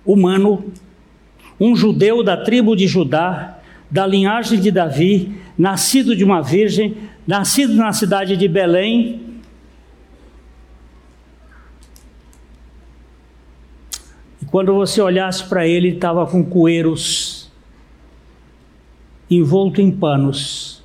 humano, 0.03 0.73
um 1.59 1.75
judeu 1.75 2.23
da 2.23 2.35
tribo 2.37 2.75
de 2.75 2.87
Judá, 2.87 3.59
da 3.89 4.05
linhagem 4.05 4.59
de 4.59 4.71
Davi, 4.71 5.35
nascido 5.57 6.15
de 6.15 6.23
uma 6.23 6.41
virgem, 6.41 6.97
nascido 7.25 7.75
na 7.75 7.93
cidade 7.93 8.35
de 8.35 8.47
Belém. 8.47 9.21
E 14.41 14.45
quando 14.45 14.73
você 14.73 15.01
olhasse 15.01 15.43
para 15.43 15.67
ele, 15.67 15.89
estava 15.89 16.25
com 16.25 16.43
coeiros, 16.43 17.51
envolto 19.29 19.81
em 19.81 19.91
panos. 19.91 20.84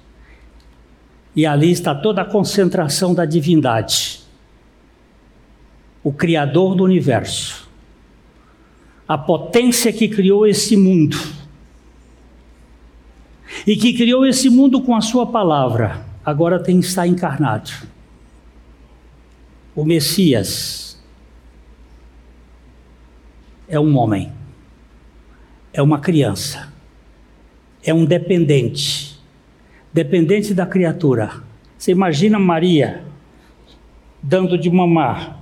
E 1.41 1.47
ali 1.47 1.71
está 1.71 1.95
toda 1.95 2.21
a 2.21 2.25
concentração 2.27 3.15
da 3.15 3.25
divindade. 3.25 4.21
O 6.05 6.13
Criador 6.13 6.75
do 6.75 6.85
universo. 6.85 7.67
A 9.09 9.17
potência 9.17 9.91
que 9.91 10.07
criou 10.07 10.47
esse 10.47 10.77
mundo 10.77 11.17
e 13.67 13.75
que 13.75 13.95
criou 13.95 14.27
esse 14.27 14.51
mundo 14.51 14.83
com 14.83 14.95
a 14.95 15.01
sua 15.01 15.27
palavra, 15.27 16.05
agora 16.23 16.63
tem 16.63 16.79
estar 16.79 17.07
encarnado. 17.07 17.71
O 19.75 19.83
Messias 19.83 21.03
é 23.67 23.81
um 23.81 23.97
homem, 23.97 24.31
é 25.73 25.81
uma 25.81 26.01
criança, 26.01 26.71
é 27.83 27.95
um 27.95 28.05
dependente, 28.05 29.10
dependente 29.93 30.55
da 30.55 30.67
criatura. 30.67 31.43
Você 31.77 31.93
imagina 31.93 32.39
Maria 32.39 33.03
dando 34.23 34.59
de 34.59 34.71
mamar 34.71 35.41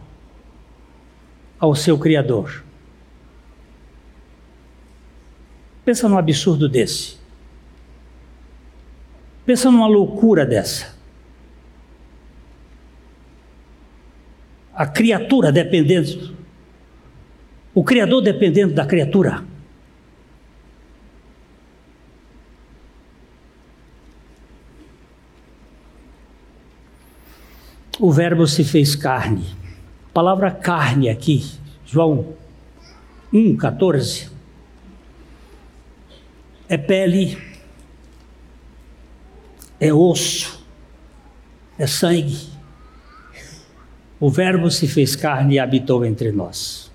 ao 1.59 1.75
seu 1.75 1.99
Criador. 1.99 2.65
Pensa 5.85 6.09
num 6.09 6.19
absurdo 6.19 6.69
desse. 6.69 7.17
Pensa 9.45 9.71
numa 9.71 9.87
loucura 9.87 10.45
dessa. 10.45 10.97
A 14.75 14.87
criatura 14.87 15.51
dependendo, 15.51 16.37
o 17.75 17.83
Criador 17.83 18.23
dependendo 18.23 18.75
da 18.75 18.87
criatura. 18.87 19.43
O 27.99 28.13
Verbo 28.13 28.47
se 28.47 28.65
fez 28.65 28.95
carne. 28.95 29.45
A 30.11 30.13
palavra 30.13 30.51
carne 30.51 31.09
aqui, 31.09 31.45
João 31.85 32.35
1, 33.33 33.57
14, 33.57 34.31
é 36.69 36.77
pele 36.77 37.39
é 39.81 39.93
osso, 39.93 40.65
é 41.79 41.87
sangue. 41.87 42.49
O 44.21 44.29
Verbo 44.29 44.71
se 44.71 44.89
fez 44.89 45.15
carne 45.15 45.55
e 45.55 45.59
habitou 45.59 46.05
entre 46.05 46.33
nós. 46.33 46.91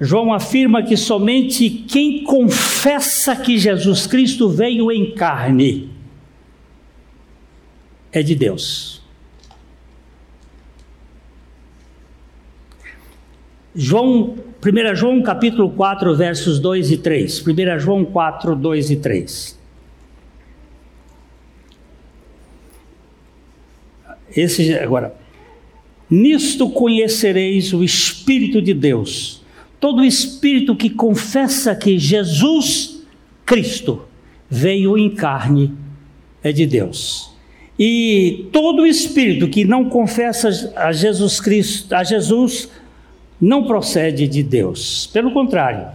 João 0.00 0.32
afirma 0.32 0.82
que 0.82 0.96
somente 0.96 1.68
quem 1.70 2.24
confessa 2.24 3.34
que 3.34 3.58
Jesus 3.58 4.06
Cristo 4.06 4.48
veio 4.48 4.90
em 4.92 5.14
carne 5.14 5.90
é 8.12 8.22
de 8.22 8.34
Deus. 8.34 8.93
João, 13.74 14.36
1 14.64 14.94
João 14.94 15.22
capítulo 15.22 15.70
4, 15.70 16.14
versos 16.16 16.60
2 16.60 16.92
e 16.92 16.96
3. 16.98 17.44
1 17.46 17.78
João 17.80 18.04
4, 18.04 18.54
2 18.54 18.90
e 18.90 18.96
3. 18.96 19.58
Esse 24.36 24.74
agora. 24.74 25.14
Nisto 26.08 26.70
conhecereis 26.70 27.72
o 27.72 27.82
Espírito 27.82 28.62
de 28.62 28.74
Deus. 28.74 29.42
Todo 29.80 30.04
espírito 30.04 30.74
que 30.76 30.88
confessa 30.88 31.74
que 31.74 31.98
Jesus 31.98 33.02
Cristo 33.44 34.04
veio 34.48 34.96
em 34.96 35.10
carne 35.10 35.74
é 36.42 36.52
de 36.52 36.64
Deus. 36.66 37.30
E 37.78 38.46
todo 38.52 38.86
espírito 38.86 39.48
que 39.48 39.64
não 39.64 39.86
confessa 39.86 40.72
a 40.76 40.92
Jesus 40.92 41.40
Cristo, 41.40 41.94
a 41.94 42.04
Jesus, 42.04 42.70
não 43.40 43.64
procede 43.64 44.26
de 44.26 44.42
Deus. 44.42 45.06
Pelo 45.08 45.32
contrário, 45.32 45.88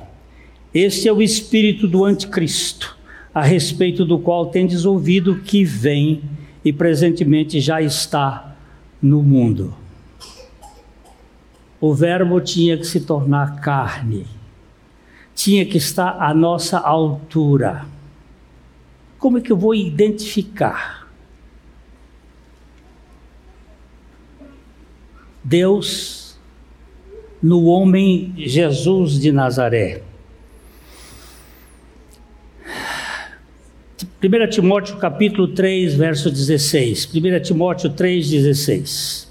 Este 0.73 1.07
é 1.07 1.13
o 1.13 1.21
espírito 1.21 1.87
do 1.87 2.05
anticristo, 2.05 2.95
a 3.33 3.41
respeito 3.41 4.05
do 4.05 4.19
qual 4.19 4.47
tendes 4.47 4.85
ouvido 4.85 5.39
que 5.39 5.63
vem 5.63 6.21
e 6.63 6.71
presentemente 6.71 7.59
já 7.59 7.81
está 7.81 8.55
no 9.01 9.23
mundo. 9.23 9.73
O 11.81 11.93
Verbo 11.93 12.39
tinha 12.39 12.77
que 12.77 12.85
se 12.85 13.01
tornar 13.01 13.61
carne, 13.61 14.27
tinha 15.33 15.65
que 15.65 15.77
estar 15.77 16.21
à 16.21 16.35
nossa 16.35 16.77
altura. 16.77 17.85
Como 19.17 19.39
é 19.39 19.41
que 19.41 19.51
eu 19.51 19.57
vou 19.57 19.73
identificar? 19.73 21.09
Deus 25.43 26.18
no 27.41 27.65
homem 27.65 28.33
Jesus 28.37 29.19
de 29.19 29.31
Nazaré. 29.31 30.03
1 34.21 34.49
Timóteo 34.49 34.97
capítulo 34.97 35.47
3, 35.47 35.95
verso 35.95 36.29
16. 36.29 37.05
1 37.05 37.39
Timóteo 37.41 37.89
3, 37.89 38.29
16. 38.29 39.29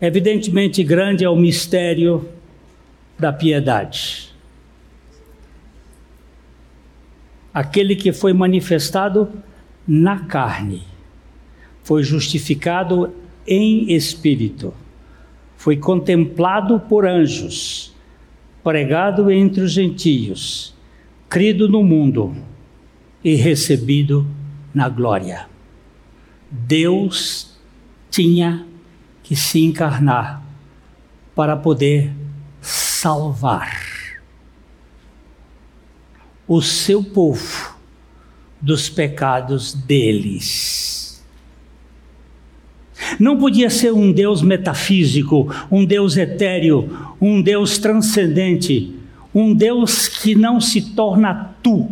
Evidentemente 0.00 0.82
grande 0.82 1.24
é 1.24 1.28
o 1.28 1.36
mistério 1.36 2.28
da 3.18 3.32
piedade. 3.32 4.30
Aquele 7.52 7.96
que 7.96 8.12
foi 8.12 8.32
manifestado 8.32 9.30
na 9.86 10.20
carne, 10.20 10.84
foi 11.82 12.04
justificado 12.04 13.12
em 13.46 13.92
espírito, 13.92 14.72
foi 15.56 15.76
contemplado 15.76 16.80
por 16.80 17.06
anjos, 17.06 17.94
pregado 18.62 19.30
entre 19.30 19.62
os 19.62 19.72
gentios 19.72 20.74
crido 21.30 21.68
no 21.68 21.84
mundo 21.84 22.36
e 23.22 23.36
recebido 23.36 24.26
na 24.74 24.88
glória. 24.88 25.48
Deus 26.50 27.56
tinha 28.10 28.66
que 29.22 29.36
se 29.36 29.60
encarnar 29.64 30.42
para 31.36 31.56
poder 31.56 32.12
salvar 32.60 33.80
o 36.48 36.60
seu 36.60 37.04
povo 37.04 37.78
dos 38.60 38.90
pecados 38.90 39.72
deles. 39.72 40.99
Não 43.18 43.36
podia 43.36 43.70
ser 43.70 43.92
um 43.92 44.12
Deus 44.12 44.42
metafísico, 44.42 45.52
um 45.70 45.84
Deus 45.84 46.16
etéreo, 46.16 47.14
um 47.20 47.42
Deus 47.42 47.78
transcendente 47.78 49.00
um 49.34 49.54
Deus 49.54 50.08
que 50.08 50.34
não 50.34 50.60
se 50.60 50.94
torna 50.94 51.54
tu. 51.62 51.88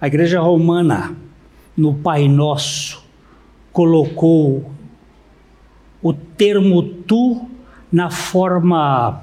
A 0.00 0.06
igreja 0.06 0.40
romana, 0.40 1.16
no 1.76 1.94
Pai 1.94 2.28
Nosso, 2.28 3.04
colocou 3.72 4.70
o 6.00 6.12
termo 6.12 6.82
tu 6.82 7.48
na 7.90 8.10
forma 8.10 9.22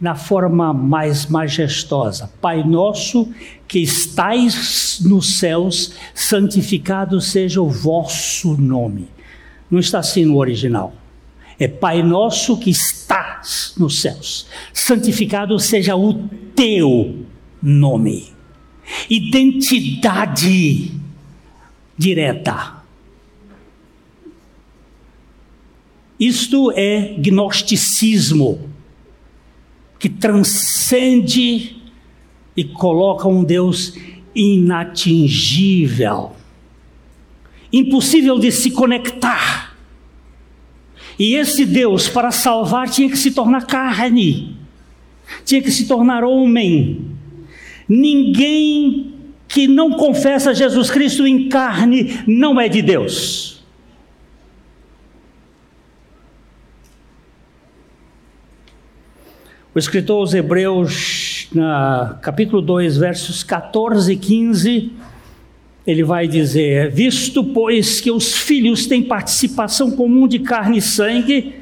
na 0.00 0.14
forma 0.14 0.72
mais 0.72 1.26
majestosa. 1.26 2.30
Pai 2.40 2.62
nosso 2.62 3.28
que 3.66 3.78
estais 3.78 5.00
nos 5.02 5.38
céus, 5.38 5.94
santificado 6.14 7.20
seja 7.20 7.60
o 7.60 7.68
vosso 7.68 8.56
nome. 8.56 9.08
Não 9.70 9.78
está 9.78 9.98
assim 9.98 10.24
no 10.24 10.36
original. 10.36 10.94
É 11.58 11.66
Pai 11.66 12.02
nosso 12.02 12.58
que 12.58 12.70
estás 12.70 13.74
nos 13.78 14.00
céus, 14.00 14.46
santificado 14.72 15.58
seja 15.58 15.96
o 15.96 16.14
teu 16.54 17.24
nome. 17.62 18.32
Identidade 19.08 20.92
direta. 21.96 22.76
Isto 26.20 26.72
é 26.72 27.14
gnosticismo 27.18 28.75
que 30.06 30.08
transcende 30.08 31.82
e 32.56 32.62
coloca 32.62 33.26
um 33.26 33.42
Deus 33.42 33.94
inatingível, 34.32 36.30
impossível 37.72 38.38
de 38.38 38.52
se 38.52 38.70
conectar 38.70 39.74
e 41.18 41.34
esse 41.34 41.64
Deus, 41.64 42.08
para 42.08 42.30
salvar, 42.30 42.88
tinha 42.88 43.08
que 43.08 43.16
se 43.16 43.32
tornar 43.32 43.66
carne, 43.66 44.54
tinha 45.44 45.60
que 45.60 45.72
se 45.72 45.88
tornar 45.88 46.22
homem. 46.22 47.06
Ninguém 47.88 49.14
que 49.48 49.66
não 49.66 49.92
confessa 49.92 50.54
Jesus 50.54 50.88
Cristo 50.88 51.26
em 51.26 51.48
carne 51.48 52.20
não 52.28 52.60
é 52.60 52.68
de 52.68 52.80
Deus. 52.80 53.55
O 59.76 59.78
escritor 59.78 60.20
aos 60.20 60.32
Hebreus, 60.32 61.48
na 61.54 62.18
capítulo 62.22 62.62
2, 62.62 62.96
versos 62.96 63.44
14 63.44 64.10
e 64.10 64.16
15, 64.16 64.90
ele 65.86 66.02
vai 66.02 66.26
dizer: 66.26 66.90
Visto, 66.90 67.44
pois, 67.44 68.00
que 68.00 68.10
os 68.10 68.34
filhos 68.34 68.86
têm 68.86 69.02
participação 69.02 69.90
comum 69.90 70.26
de 70.26 70.38
carne 70.38 70.78
e 70.78 70.80
sangue, 70.80 71.56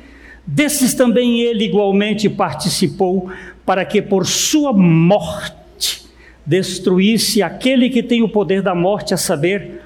desses 0.47 0.95
também 0.95 1.41
ele 1.41 1.65
igualmente 1.65 2.29
participou, 2.29 3.33
para 3.67 3.85
que 3.85 4.01
por 4.01 4.25
sua 4.27 4.73
morte 4.73 6.05
destruísse 6.47 7.43
aquele 7.43 7.91
que 7.91 8.01
tem 8.01 8.23
o 8.23 8.29
poder 8.29 8.63
da 8.63 8.77
morte, 8.77 9.13
a 9.13 9.17
saber, 9.17 9.83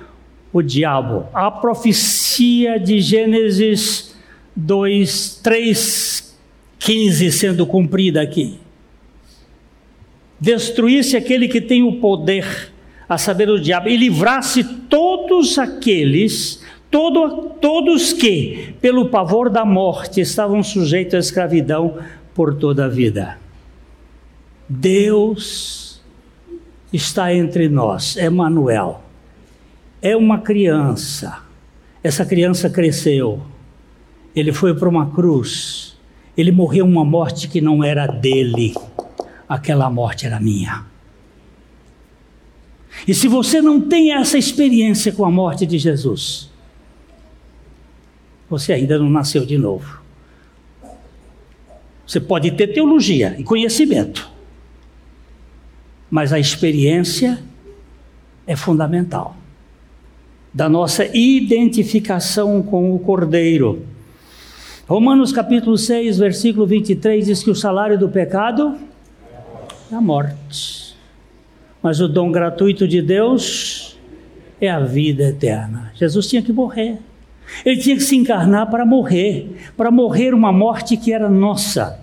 o 0.52 0.60
diabo. 0.60 1.24
A 1.32 1.50
profecia 1.50 2.78
de 2.78 3.00
Gênesis 3.00 4.14
2, 4.54 5.40
3, 5.42 5.78
15 6.78 7.32
sendo 7.32 7.66
cumprida 7.66 8.20
aqui. 8.20 8.58
Destruísse 10.40 11.16
aquele 11.16 11.48
que 11.48 11.60
tem 11.60 11.82
o 11.82 11.96
poder 11.96 12.72
a 13.08 13.16
saber, 13.16 13.48
o 13.48 13.58
diabo, 13.58 13.88
e 13.88 13.96
livrasse 13.96 14.62
todos 14.62 15.58
aqueles, 15.58 16.62
todo, 16.90 17.54
todos 17.60 18.12
que, 18.12 18.74
pelo 18.80 19.08
pavor 19.08 19.48
da 19.48 19.64
morte, 19.64 20.20
estavam 20.20 20.62
sujeitos 20.62 21.14
à 21.14 21.18
escravidão 21.18 21.98
por 22.34 22.54
toda 22.54 22.84
a 22.84 22.88
vida. 22.88 23.38
Deus 24.68 26.02
está 26.92 27.34
entre 27.34 27.68
nós, 27.68 28.16
Emmanuel. 28.16 29.02
É 30.02 30.14
uma 30.14 30.38
criança. 30.38 31.42
Essa 32.02 32.24
criança 32.24 32.68
cresceu. 32.68 33.40
Ele 34.36 34.52
foi 34.52 34.74
para 34.74 34.88
uma 34.88 35.10
cruz. 35.10 35.87
Ele 36.38 36.52
morreu 36.52 36.86
uma 36.86 37.04
morte 37.04 37.48
que 37.48 37.60
não 37.60 37.82
era 37.82 38.06
dele. 38.06 38.72
Aquela 39.48 39.90
morte 39.90 40.24
era 40.24 40.38
minha. 40.38 40.86
E 43.08 43.12
se 43.12 43.26
você 43.26 43.60
não 43.60 43.80
tem 43.80 44.12
essa 44.12 44.38
experiência 44.38 45.10
com 45.10 45.24
a 45.24 45.30
morte 45.32 45.66
de 45.66 45.78
Jesus, 45.78 46.48
você 48.48 48.72
ainda 48.72 48.98
não 49.00 49.10
nasceu 49.10 49.44
de 49.44 49.58
novo. 49.58 50.00
Você 52.06 52.20
pode 52.20 52.52
ter 52.52 52.68
teologia 52.68 53.34
e 53.36 53.42
conhecimento, 53.42 54.30
mas 56.08 56.32
a 56.32 56.38
experiência 56.38 57.42
é 58.46 58.54
fundamental 58.54 59.36
da 60.54 60.68
nossa 60.68 61.04
identificação 61.04 62.62
com 62.62 62.94
o 62.94 62.98
Cordeiro. 63.00 63.84
Romanos 64.88 65.32
capítulo 65.32 65.76
6, 65.76 66.18
versículo 66.18 66.66
23 66.66 67.26
diz 67.26 67.42
que 67.44 67.50
o 67.50 67.54
salário 67.54 67.98
do 67.98 68.08
pecado 68.08 68.76
é 69.92 69.94
a 69.94 70.00
morte 70.00 70.88
mas 71.82 72.00
o 72.00 72.08
dom 72.08 72.30
gratuito 72.30 72.86
de 72.86 73.00
Deus 73.00 73.98
é 74.60 74.68
a 74.68 74.80
vida 74.80 75.24
eterna. 75.24 75.92
Jesus 75.94 76.28
tinha 76.28 76.42
que 76.42 76.52
morrer. 76.52 76.98
Ele 77.64 77.80
tinha 77.80 77.96
que 77.96 78.02
se 78.02 78.16
encarnar 78.16 78.70
para 78.70 78.84
morrer, 78.84 79.56
para 79.76 79.90
morrer 79.90 80.34
uma 80.34 80.52
morte 80.52 80.96
que 80.96 81.12
era 81.12 81.30
nossa. 81.30 82.00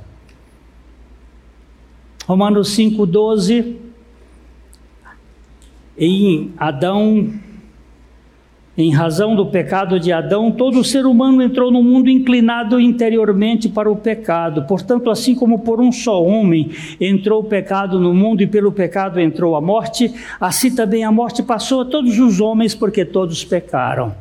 Romanos 2.26 2.76
5,12. 2.76 3.76
Em 5.98 6.52
Adão 6.58 7.32
em 8.78 8.92
razão 8.92 9.36
do 9.36 9.46
pecado 9.46 9.98
de 10.00 10.12
Adão, 10.12 10.52
todo 10.52 10.84
ser 10.84 11.06
humano 11.06 11.42
entrou 11.42 11.72
no 11.72 11.82
mundo 11.82 12.10
inclinado 12.10 12.78
interiormente 12.80 13.70
para 13.70 13.90
o 13.90 13.96
pecado. 13.96 14.64
Portanto, 14.64 15.10
assim 15.10 15.34
como 15.34 15.60
por 15.60 15.80
um 15.80 15.94
só 15.94 16.22
homem 16.22 16.72
entrou 17.00 17.40
o 17.40 17.46
pecado 17.46 18.00
no 18.00 18.14
mundo 18.14 18.42
e 18.42 18.48
pelo 18.48 18.74
pecado 18.74 19.20
entrou 19.20 19.56
a 19.56 19.62
morte, 19.62 20.14
assim 20.42 20.76
também 20.76 21.06
a 21.06 21.12
morte 21.12 21.42
passou 21.42 21.82
a 21.82 21.86
todos 21.86 22.20
os 22.20 22.42
homens, 22.42 22.76
porque 22.76 23.06
todos 23.06 23.46
pecaram. 23.46 24.14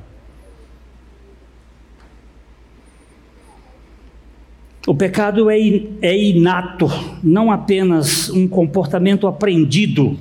O 4.86 4.94
pecado 4.94 5.50
é, 5.50 5.56
é 6.02 6.16
inato, 6.16 6.86
não 7.22 7.50
apenas 7.50 8.28
um 8.28 8.46
comportamento 8.46 9.26
aprendido 9.26 10.16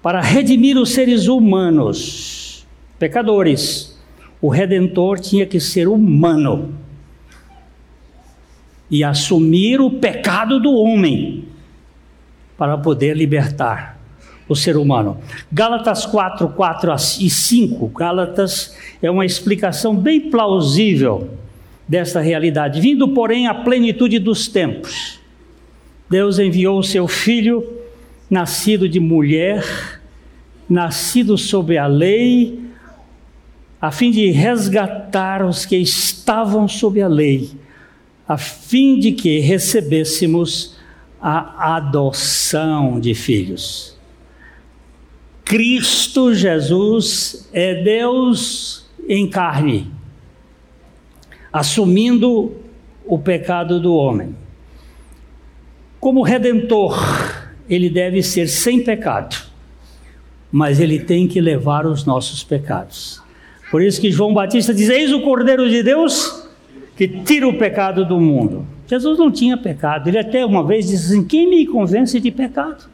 para 0.00 0.20
redimir 0.20 0.76
os 0.78 0.90
seres 0.90 1.26
humanos, 1.26 2.37
pecadores. 2.98 3.98
O 4.40 4.48
redentor 4.48 5.18
tinha 5.18 5.46
que 5.46 5.58
ser 5.58 5.88
humano 5.88 6.74
e 8.90 9.04
assumir 9.04 9.80
o 9.80 9.90
pecado 9.90 10.60
do 10.60 10.72
homem 10.72 11.44
para 12.56 12.76
poder 12.78 13.16
libertar 13.16 13.98
o 14.48 14.56
ser 14.56 14.76
humano. 14.76 15.18
Gálatas 15.52 16.06
4, 16.06 16.48
4 16.48 16.94
e 17.20 17.30
5. 17.30 17.88
Gálatas 17.88 18.76
é 19.02 19.10
uma 19.10 19.26
explicação 19.26 19.94
bem 19.94 20.30
plausível 20.30 21.28
desta 21.86 22.20
realidade. 22.20 22.80
Vindo, 22.80 23.08
porém, 23.08 23.46
à 23.46 23.54
plenitude 23.54 24.18
dos 24.18 24.48
tempos, 24.48 25.20
Deus 26.08 26.38
enviou 26.38 26.78
o 26.78 26.82
seu 26.82 27.06
filho, 27.06 27.66
nascido 28.30 28.88
de 28.88 28.98
mulher, 28.98 30.00
nascido 30.68 31.36
sob 31.36 31.76
a 31.76 31.86
lei, 31.86 32.67
a 33.80 33.90
fim 33.90 34.10
de 34.10 34.30
resgatar 34.30 35.44
os 35.44 35.64
que 35.64 35.76
estavam 35.76 36.66
sob 36.66 37.00
a 37.00 37.08
lei 37.08 37.50
a 38.28 38.36
fim 38.36 38.98
de 38.98 39.12
que 39.12 39.38
recebêssemos 39.38 40.76
a 41.20 41.76
adoção 41.76 43.00
de 43.00 43.14
filhos. 43.14 43.96
Cristo 45.42 46.34
Jesus 46.34 47.48
é 47.54 47.82
Deus 47.82 48.86
em 49.08 49.26
carne, 49.30 49.90
assumindo 51.50 52.54
o 53.06 53.18
pecado 53.18 53.80
do 53.80 53.94
homem. 53.94 54.36
Como 55.98 56.22
redentor, 56.22 57.02
ele 57.68 57.88
deve 57.88 58.22
ser 58.22 58.46
sem 58.46 58.84
pecado, 58.84 59.36
mas 60.52 60.78
ele 60.78 60.98
tem 60.98 61.26
que 61.26 61.40
levar 61.40 61.86
os 61.86 62.04
nossos 62.04 62.44
pecados. 62.44 63.22
Por 63.70 63.82
isso 63.82 64.00
que 64.00 64.10
João 64.10 64.32
Batista 64.32 64.72
diz: 64.72 64.88
Eis 64.88 65.12
o 65.12 65.20
Cordeiro 65.20 65.68
de 65.68 65.82
Deus 65.82 66.48
que 66.96 67.06
tira 67.06 67.46
o 67.46 67.56
pecado 67.56 68.04
do 68.04 68.20
mundo. 68.20 68.66
Jesus 68.86 69.18
não 69.18 69.30
tinha 69.30 69.56
pecado. 69.56 70.08
Ele 70.08 70.18
até 70.18 70.44
uma 70.44 70.66
vez 70.66 70.88
disse 70.88 71.06
assim: 71.06 71.24
Quem 71.24 71.48
me 71.48 71.66
convence 71.66 72.18
de 72.18 72.30
pecado? 72.30 72.88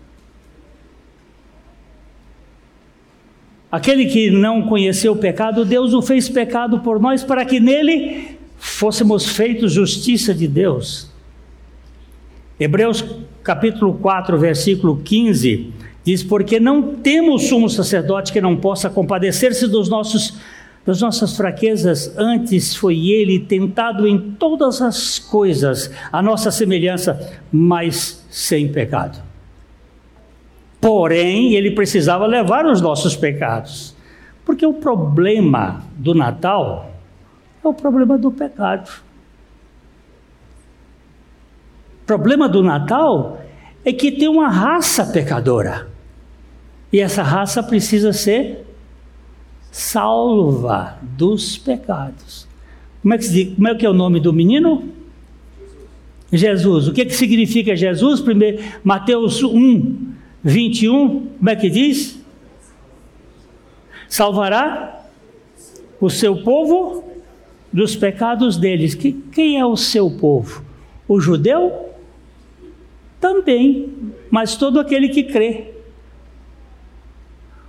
Aquele 3.70 4.06
que 4.06 4.30
não 4.30 4.62
conheceu 4.62 5.12
o 5.12 5.16
pecado, 5.16 5.64
Deus 5.64 5.94
o 5.94 6.02
fez 6.02 6.28
pecado 6.28 6.80
por 6.80 7.00
nós 7.00 7.24
para 7.24 7.44
que 7.44 7.58
nele 7.58 8.38
fôssemos 8.56 9.26
feitos 9.26 9.72
justiça 9.72 10.32
de 10.32 10.46
Deus. 10.46 11.10
Hebreus 12.58 13.04
capítulo 13.42 13.94
4, 13.94 14.38
versículo 14.38 14.98
15 14.98 15.72
diz: 16.04 16.22
Porque 16.22 16.60
não 16.60 16.94
temos 16.96 17.48
sumo 17.48 17.68
sacerdote 17.68 18.32
que 18.32 18.40
não 18.40 18.56
possa 18.56 18.90
compadecer-se 18.90 19.66
dos 19.66 19.88
nossos 19.88 20.34
das 20.84 21.00
nossas 21.00 21.36
fraquezas, 21.36 22.12
antes 22.18 22.76
foi 22.76 23.08
ele 23.08 23.38
tentado 23.38 24.06
em 24.06 24.32
todas 24.32 24.82
as 24.82 25.18
coisas, 25.18 25.90
a 26.12 26.22
nossa 26.22 26.50
semelhança, 26.50 27.40
mas 27.50 28.24
sem 28.30 28.70
pecado. 28.70 29.22
Porém, 30.80 31.54
ele 31.54 31.70
precisava 31.70 32.26
levar 32.26 32.66
os 32.66 32.82
nossos 32.82 33.16
pecados, 33.16 33.96
porque 34.44 34.66
o 34.66 34.74
problema 34.74 35.82
do 35.96 36.14
Natal 36.14 36.90
é 37.64 37.68
o 37.68 37.72
problema 37.72 38.18
do 38.18 38.30
pecado. 38.30 38.90
O 42.02 42.06
problema 42.06 42.46
do 42.46 42.62
Natal 42.62 43.40
é 43.82 43.90
que 43.90 44.12
tem 44.12 44.28
uma 44.28 44.48
raça 44.48 45.06
pecadora. 45.06 45.88
E 46.92 47.00
essa 47.00 47.22
raça 47.22 47.62
precisa 47.62 48.12
ser 48.12 48.64
salva 49.74 51.00
dos 51.02 51.58
pecados. 51.58 52.46
Como 53.02 53.12
é 53.12 53.18
que, 53.18 53.28
diz, 53.28 53.54
como 53.56 53.66
é, 53.66 53.74
que 53.74 53.84
é 53.84 53.90
o 53.90 53.92
nome 53.92 54.20
do 54.20 54.32
menino? 54.32 54.88
Jesus. 56.32 56.86
O 56.86 56.92
que, 56.92 57.02
é 57.02 57.04
que 57.04 57.12
significa 57.12 57.74
Jesus? 57.74 58.20
Primeiro, 58.20 58.62
Mateus 58.84 59.42
1, 59.42 60.12
21, 60.44 61.26
como 61.38 61.50
é 61.50 61.56
que 61.56 61.68
diz? 61.68 62.16
Salvará 64.08 65.06
o 66.00 66.08
seu 66.08 66.44
povo 66.44 67.12
dos 67.72 67.96
pecados 67.96 68.56
deles. 68.56 68.94
Que, 68.94 69.10
quem 69.32 69.58
é 69.58 69.66
o 69.66 69.76
seu 69.76 70.08
povo? 70.08 70.64
O 71.08 71.18
judeu? 71.20 71.90
Também, 73.20 73.92
mas 74.30 74.56
todo 74.56 74.78
aquele 74.78 75.08
que 75.08 75.24
crê 75.24 75.73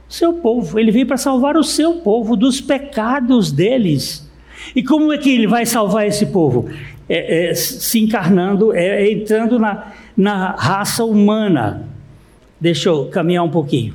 seu 0.08 0.34
povo. 0.34 0.80
Ele 0.80 0.91
veio 0.91 1.06
para 1.06 1.18
salvar 1.18 1.58
o 1.58 1.64
seu 1.64 1.95
povo 1.95 2.36
dos 2.36 2.62
pecados 2.62 3.51
deles. 3.51 4.30
E 4.76 4.84
como 4.84 5.12
é 5.12 5.18
que 5.18 5.30
ele 5.30 5.47
vai 5.47 5.66
salvar 5.66 6.08
esse 6.08 6.28
povo? 6.28 6.70
É, 7.08 7.49
é, 7.49 7.53
se 7.53 7.99
encarnando, 7.99 8.74
é, 8.74 9.03
é, 9.03 9.12
entrando 9.12 9.60
na, 9.60 9.91
na 10.16 10.51
raça 10.51 11.03
humana. 11.03 11.88
Deixa 12.60 12.89
eu 12.89 13.06
caminhar 13.10 13.43
um 13.43 13.51
pouquinho. 13.51 13.93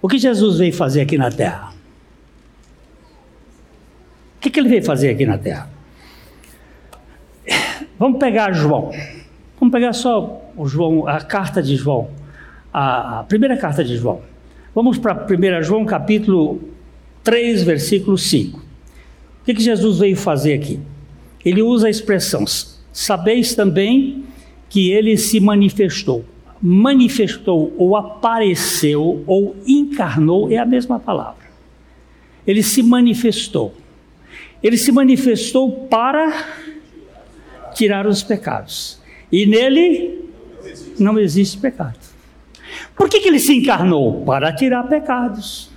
O 0.00 0.08
que 0.08 0.18
Jesus 0.18 0.58
veio 0.58 0.72
fazer 0.72 1.00
aqui 1.00 1.18
na 1.18 1.30
terra? 1.30 1.72
O 4.36 4.40
que, 4.40 4.50
que 4.50 4.60
ele 4.60 4.68
veio 4.68 4.84
fazer 4.84 5.10
aqui 5.10 5.26
na 5.26 5.36
terra? 5.36 5.68
Vamos 7.98 8.20
pegar 8.20 8.52
João. 8.52 8.92
Vamos 9.58 9.72
pegar 9.72 9.92
só 9.92 10.40
o 10.56 10.68
João, 10.68 11.08
a 11.08 11.20
carta 11.20 11.60
de 11.60 11.74
João 11.74 12.08
a, 12.72 13.24
primeira 13.28 13.56
carta 13.56 13.84
de 13.84 13.96
João. 13.96 14.20
Vamos 14.74 14.98
para 14.98 15.14
1 15.14 15.62
João 15.62 15.84
capítulo 15.84 16.60
3, 17.24 17.62
versículo 17.62 18.16
5. 18.16 18.58
O 18.58 18.62
que, 19.44 19.54
que 19.54 19.62
Jesus 19.62 19.98
veio 19.98 20.16
fazer 20.16 20.54
aqui? 20.54 20.78
Ele 21.44 21.62
usa 21.62 21.86
a 21.86 21.90
expressão: 21.90 22.44
sabeis 22.92 23.54
também 23.54 24.24
que 24.68 24.90
ele 24.90 25.16
se 25.16 25.40
manifestou. 25.40 26.24
Manifestou 26.60 27.72
ou 27.78 27.96
apareceu 27.96 29.22
ou 29.26 29.56
encarnou 29.66 30.50
é 30.50 30.58
a 30.58 30.66
mesma 30.66 30.98
palavra. 30.98 31.46
Ele 32.46 32.62
se 32.62 32.82
manifestou. 32.82 33.74
Ele 34.62 34.76
se 34.76 34.90
manifestou 34.90 35.86
para 35.86 36.46
tirar 37.74 38.06
os 38.06 38.22
pecados. 38.22 38.98
E 39.30 39.46
nele 39.46 40.24
não 40.98 41.18
existe 41.18 41.58
pecado. 41.58 42.07
Por 42.98 43.08
que, 43.08 43.20
que 43.20 43.28
ele 43.28 43.38
se 43.38 43.56
encarnou? 43.56 44.24
Para 44.24 44.52
tirar 44.52 44.82
pecados. 44.82 45.70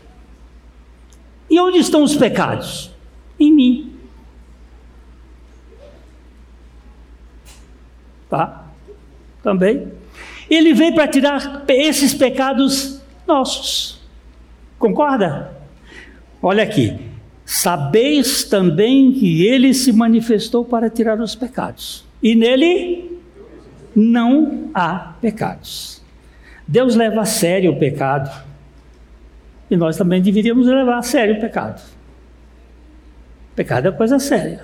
E 1.48 1.60
onde 1.60 1.78
estão 1.78 2.04
os 2.04 2.16
pecados? 2.16 2.92
Em 3.40 3.54
mim. 3.54 3.94
Tá? 8.28 8.66
Também. 9.44 9.92
Ele 10.50 10.74
veio 10.74 10.96
para 10.96 11.08
tirar 11.08 11.64
esses 11.68 12.14
pecados 12.14 13.00
nossos. 13.28 14.02
Concorda? 14.80 15.56
Olha 16.42 16.64
aqui. 16.64 16.98
Sabeis 17.46 18.46
também 18.46 19.12
que 19.12 19.46
ele 19.46 19.74
se 19.74 19.92
manifestou 19.92 20.66
para 20.66 20.90
tirar 20.90 21.20
os 21.20 21.36
pecados. 21.36 22.04
E 22.24 22.34
nele 22.34 23.20
não 23.96 24.72
há 24.74 25.14
pecados. 25.22 26.01
Deus 26.72 26.96
leva 26.96 27.20
a 27.20 27.26
sério 27.26 27.74
o 27.74 27.76
pecado. 27.76 28.32
E 29.70 29.76
nós 29.76 29.98
também 29.98 30.22
deveríamos 30.22 30.68
levar 30.68 31.00
a 31.00 31.02
sério 31.02 31.36
o 31.36 31.42
pecado. 31.42 31.82
Pecado 33.54 33.90
é 33.90 33.92
coisa 33.92 34.18
séria. 34.20 34.64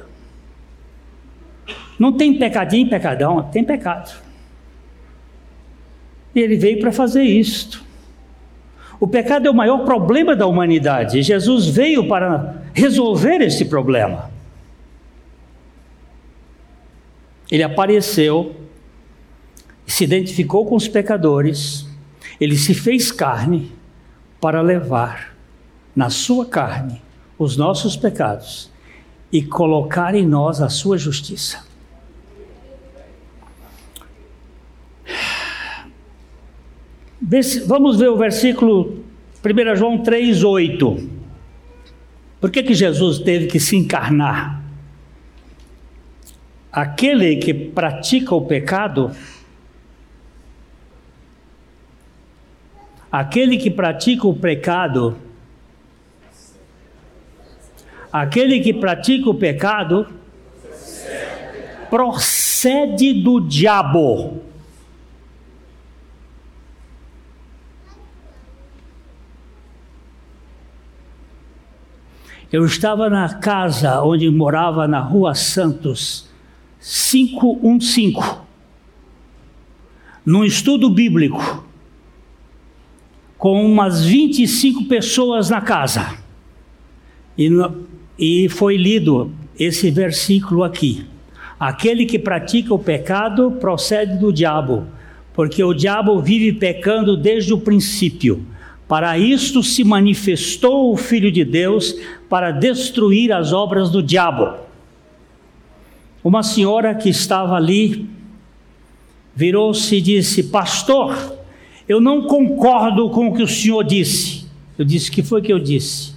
Não 1.99 2.13
tem 2.13 2.39
pecadinho, 2.39 2.89
pecadão, 2.89 3.43
tem 3.51 3.61
pecado. 3.61 4.17
E 6.33 6.39
ele 6.39 6.55
veio 6.55 6.79
para 6.79 6.93
fazer 6.93 7.23
isto. 7.23 7.83
O 9.01 9.07
pecado 9.07 9.45
é 9.45 9.51
o 9.51 9.53
maior 9.53 9.79
problema 9.83 10.33
da 10.33 10.47
humanidade. 10.47 11.19
E 11.19 11.21
Jesus 11.21 11.67
veio 11.67 12.07
para 12.07 12.63
resolver 12.73 13.41
esse 13.41 13.65
problema. 13.65 14.31
Ele 17.51 17.63
apareceu, 17.63 18.55
se 19.85 20.05
identificou 20.05 20.65
com 20.65 20.75
os 20.75 20.87
pecadores, 20.87 21.86
ele 22.39 22.57
se 22.57 22.73
fez 22.73 23.11
carne 23.11 23.71
para 24.39 24.61
levar 24.61 25.35
na 25.95 26.09
sua 26.09 26.45
carne 26.45 27.01
os 27.37 27.57
nossos 27.57 27.95
pecados 27.95 28.71
e 29.31 29.41
colocar 29.41 30.15
em 30.15 30.25
nós 30.25 30.61
a 30.61 30.69
sua 30.69 30.97
justiça. 30.97 31.65
Vamos 37.65 37.97
ver 37.97 38.09
o 38.09 38.17
versículo 38.17 39.03
1 39.43 39.75
João 39.75 40.03
3, 40.03 40.43
8. 40.43 41.09
Por 42.39 42.51
que, 42.51 42.63
que 42.63 42.73
Jesus 42.73 43.19
teve 43.19 43.47
que 43.47 43.59
se 43.59 43.75
encarnar? 43.75 44.67
aquele 46.77 47.37
que 47.37 47.53
pratica 47.53 48.35
o 48.35 48.41
pecado, 48.41 49.09
aquele 53.11 53.57
que 53.57 53.71
pratica 53.71 54.27
o 54.27 54.35
pecado, 54.35 55.17
aquele 58.11 58.59
que 58.59 58.73
pratica 58.73 59.29
o 59.29 59.35
pecado, 59.35 60.07
procede 61.89 63.13
do 63.13 63.39
diabo. 63.39 64.41
Eu 72.49 72.65
estava 72.65 73.09
na 73.09 73.33
casa 73.33 74.01
onde 74.01 74.29
morava 74.29 74.87
na 74.87 75.01
Rua 75.01 75.35
Santos, 75.35 76.29
515, 76.79 78.15
num 80.25 80.45
estudo 80.45 80.89
bíblico, 80.89 81.66
com 83.37 83.63
umas 83.63 84.03
25 84.05 84.85
pessoas 84.85 85.49
na 85.49 85.61
casa. 85.61 86.17
E, 87.37 87.49
e 88.17 88.49
foi 88.49 88.77
lido 88.77 89.31
esse 89.59 89.91
versículo 89.91 90.63
aqui. 90.63 91.05
Aquele 91.59 92.05
que 92.05 92.19
pratica 92.19 92.73
o 92.73 92.79
pecado 92.79 93.51
procede 93.59 94.17
do 94.17 94.31
diabo, 94.31 94.87
porque 95.33 95.63
o 95.63 95.73
diabo 95.73 96.19
vive 96.19 96.53
pecando 96.53 97.17
desde 97.17 97.53
o 97.53 97.59
princípio. 97.59 98.45
Para 98.87 99.17
isto 99.17 99.61
se 99.61 99.83
manifestou 99.83 100.93
o 100.93 100.97
Filho 100.97 101.31
de 101.31 101.43
Deus 101.43 101.95
para 102.29 102.51
destruir 102.51 103.33
as 103.33 103.51
obras 103.51 103.89
do 103.89 104.01
diabo. 104.01 104.55
Uma 106.23 106.41
senhora 106.41 106.95
que 106.95 107.09
estava 107.09 107.55
ali 107.55 108.07
virou-se 109.35 109.95
e 109.95 110.01
disse: 110.01 110.43
Pastor, 110.43 111.36
eu 111.87 112.01
não 112.01 112.23
concordo 112.23 113.09
com 113.09 113.29
o 113.29 113.33
que 113.33 113.41
o 113.41 113.47
senhor 113.47 113.83
disse. 113.83 114.45
Eu 114.77 114.83
disse: 114.83 115.09
Que 115.09 115.23
foi 115.23 115.41
que 115.41 115.51
eu 115.51 115.59
disse? 115.59 116.15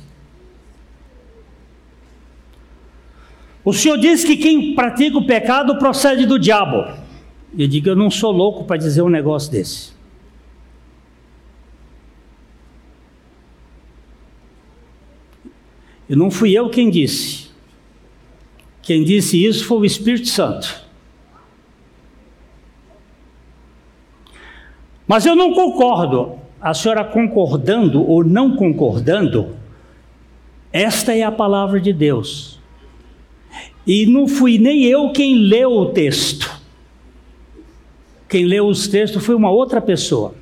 O 3.65 3.73
senhor 3.73 3.99
disse 3.99 4.27
que 4.27 4.37
quem 4.37 4.75
pratica 4.75 5.17
o 5.19 5.27
pecado 5.27 5.79
procede 5.79 6.27
do 6.27 6.39
diabo. 6.39 6.93
Eu 7.57 7.69
digo: 7.69 7.89
Eu 7.89 7.97
não 7.97 8.11
sou 8.11 8.33
louco 8.33 8.65
para 8.65 8.77
dizer 8.77 9.03
um 9.03 9.09
negócio 9.09 9.51
desse. 9.51 9.93
E 16.09 16.17
não 16.17 16.31
fui 16.31 16.51
eu 16.53 16.69
quem 16.69 16.91
disse. 16.91 17.49
Quem 18.83 19.05
disse 19.05 19.45
isso 19.45 19.65
foi 19.65 19.79
o 19.79 19.85
Espírito 19.85 20.27
Santo. 20.27 20.90
Mas 25.11 25.27
eu 25.27 25.35
não 25.35 25.53
concordo. 25.53 26.39
A 26.61 26.73
senhora 26.73 27.03
concordando 27.03 28.09
ou 28.09 28.23
não 28.23 28.55
concordando, 28.55 29.57
esta 30.73 31.13
é 31.13 31.25
a 31.25 31.33
palavra 31.33 31.81
de 31.81 31.93
Deus. 31.93 32.61
E 33.85 34.07
não 34.07 34.29
fui 34.29 34.57
nem 34.57 34.85
eu 34.85 35.11
quem 35.11 35.35
leu 35.35 35.73
o 35.73 35.87
texto. 35.87 36.49
Quem 38.29 38.45
leu 38.45 38.69
os 38.69 38.87
textos 38.87 39.27
foi 39.27 39.35
uma 39.35 39.51
outra 39.51 39.81
pessoa. 39.81 40.33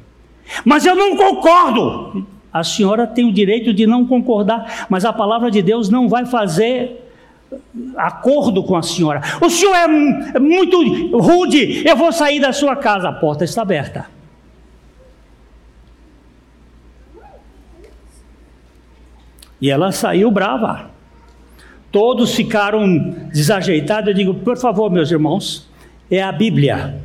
Mas 0.67 0.85
eu 0.85 0.95
não 0.95 1.17
concordo. 1.17 2.27
A 2.53 2.63
senhora 2.63 3.07
tem 3.07 3.25
o 3.25 3.33
direito 3.33 3.73
de 3.73 3.87
não 3.87 4.05
concordar, 4.07 4.87
mas 4.91 5.03
a 5.07 5.15
palavra 5.15 5.51
de 5.51 5.63
Deus 5.63 5.89
não 5.89 6.11
vai 6.11 6.27
fazer 6.27 7.11
acordo 7.97 8.63
com 8.63 8.77
a 8.77 8.83
senhora. 8.83 9.23
O 9.41 9.49
senhor 9.49 9.75
é 9.75 10.39
muito 10.39 11.17
rude, 11.17 11.89
eu 11.89 11.97
vou 11.97 12.13
sair 12.13 12.39
da 12.39 12.53
sua 12.53 12.77
casa. 12.77 13.09
A 13.09 13.13
porta 13.13 13.45
está 13.45 13.63
aberta. 13.63 14.18
E 19.61 19.71
ela 19.71 19.93
saiu 19.93 20.31
brava. 20.31 20.91
Todos 21.91 22.35
ficaram 22.35 23.15
desajeitados. 23.33 24.09
Eu 24.09 24.15
digo, 24.15 24.35
por 24.35 24.57
favor, 24.57 24.91
meus 24.91 25.11
irmãos, 25.11 25.69
é 26.11 26.23
a 26.23 26.31
Bíblia. 26.31 27.03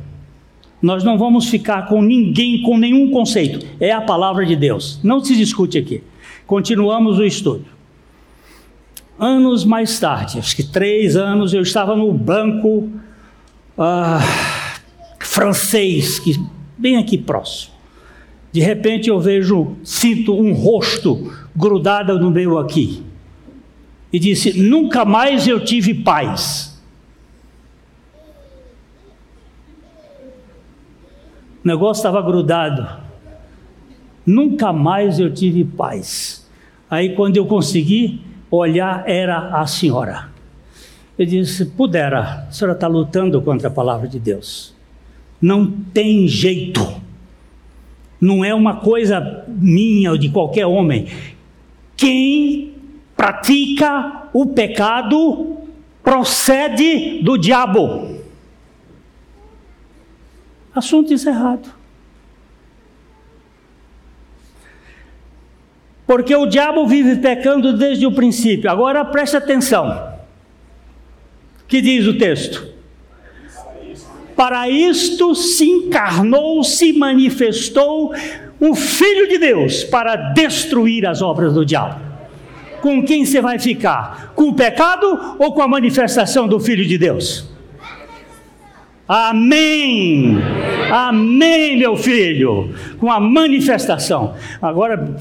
Nós 0.80 1.02
não 1.02 1.16
vamos 1.16 1.48
ficar 1.48 1.86
com 1.86 2.02
ninguém, 2.02 2.62
com 2.62 2.76
nenhum 2.76 3.10
conceito. 3.10 3.66
É 3.80 3.90
a 3.90 4.02
palavra 4.02 4.44
de 4.44 4.54
Deus. 4.54 5.00
Não 5.02 5.24
se 5.24 5.34
discute 5.34 5.78
aqui. 5.78 6.02
Continuamos 6.46 7.18
o 7.18 7.24
estudo. 7.24 7.64
Anos 9.18 9.64
mais 9.64 9.98
tarde, 9.98 10.40
acho 10.40 10.56
que 10.56 10.64
três 10.64 11.16
anos, 11.16 11.54
eu 11.54 11.62
estava 11.62 11.94
no 11.94 12.12
banco 12.12 12.90
ah, 13.78 14.20
francês, 15.20 16.18
que 16.18 16.38
bem 16.76 16.96
aqui 16.96 17.16
próximo. 17.16 17.74
De 18.50 18.60
repente 18.60 19.08
eu 19.08 19.18
vejo, 19.20 19.76
sinto 19.82 20.36
um 20.36 20.52
rosto 20.52 21.32
grudado 21.54 22.18
no 22.18 22.30
meu 22.30 22.58
aqui. 22.58 23.04
E 24.12 24.18
disse: 24.18 24.60
Nunca 24.60 25.04
mais 25.04 25.46
eu 25.46 25.64
tive 25.64 25.94
paz. 25.94 26.80
O 31.64 31.66
negócio 31.66 32.00
estava 32.00 32.20
grudado. 32.20 32.86
Nunca 34.26 34.72
mais 34.72 35.18
eu 35.18 35.32
tive 35.32 35.64
paz. 35.64 36.48
Aí, 36.90 37.14
quando 37.14 37.36
eu 37.36 37.46
consegui 37.46 38.20
olhar, 38.50 39.02
era 39.08 39.60
a 39.60 39.66
senhora. 39.66 40.28
Eu 41.18 41.26
disse: 41.26 41.66
Pudera, 41.66 42.46
a 42.48 42.52
senhora 42.52 42.74
está 42.74 42.86
lutando 42.86 43.40
contra 43.42 43.68
a 43.68 43.70
palavra 43.70 44.06
de 44.06 44.18
Deus. 44.18 44.74
Não 45.40 45.70
tem 45.70 46.28
jeito. 46.28 47.02
Não 48.20 48.44
é 48.44 48.54
uma 48.54 48.76
coisa 48.76 49.44
minha 49.48 50.10
ou 50.10 50.18
de 50.18 50.30
qualquer 50.30 50.66
homem. 50.66 51.08
Quem 51.96 52.74
pratica 53.16 54.28
o 54.32 54.46
pecado 54.46 55.58
procede 56.02 57.22
do 57.22 57.38
diabo. 57.38 58.20
Assunto 60.74 61.12
encerrado. 61.12 61.68
Porque 66.06 66.34
o 66.34 66.46
diabo 66.46 66.86
vive 66.86 67.16
pecando 67.16 67.76
desde 67.76 68.06
o 68.06 68.12
princípio. 68.12 68.70
Agora 68.70 69.04
preste 69.04 69.36
atenção. 69.36 70.14
Que 71.66 71.80
diz 71.80 72.06
o 72.06 72.18
texto? 72.18 72.74
Para 74.36 74.68
isto 74.68 75.34
se 75.34 75.64
encarnou, 75.64 76.62
se 76.62 76.92
manifestou 76.92 78.12
o 78.68 78.74
Filho 78.74 79.28
de 79.28 79.36
Deus 79.36 79.84
para 79.84 80.16
destruir 80.32 81.06
as 81.06 81.20
obras 81.20 81.52
do 81.52 81.66
diabo. 81.66 82.00
Com 82.80 83.04
quem 83.04 83.24
você 83.24 83.40
vai 83.40 83.58
ficar? 83.58 84.32
Com 84.34 84.48
o 84.48 84.54
pecado 84.54 85.36
ou 85.38 85.52
com 85.52 85.60
a 85.60 85.68
manifestação 85.68 86.48
do 86.48 86.58
Filho 86.58 86.84
de 86.84 86.96
Deus? 86.96 87.46
Amém! 89.06 90.38
Amém, 90.90 91.76
meu 91.76 91.94
filho! 91.94 92.74
Com 92.98 93.10
a 93.10 93.20
manifestação. 93.20 94.34
Agora, 94.62 95.14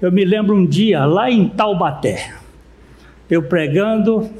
eu 0.00 0.12
me 0.12 0.24
lembro 0.24 0.54
um 0.54 0.66
dia 0.66 1.06
lá 1.06 1.30
em 1.30 1.48
Taubaté, 1.48 2.34
eu 3.30 3.42
pregando 3.42 4.30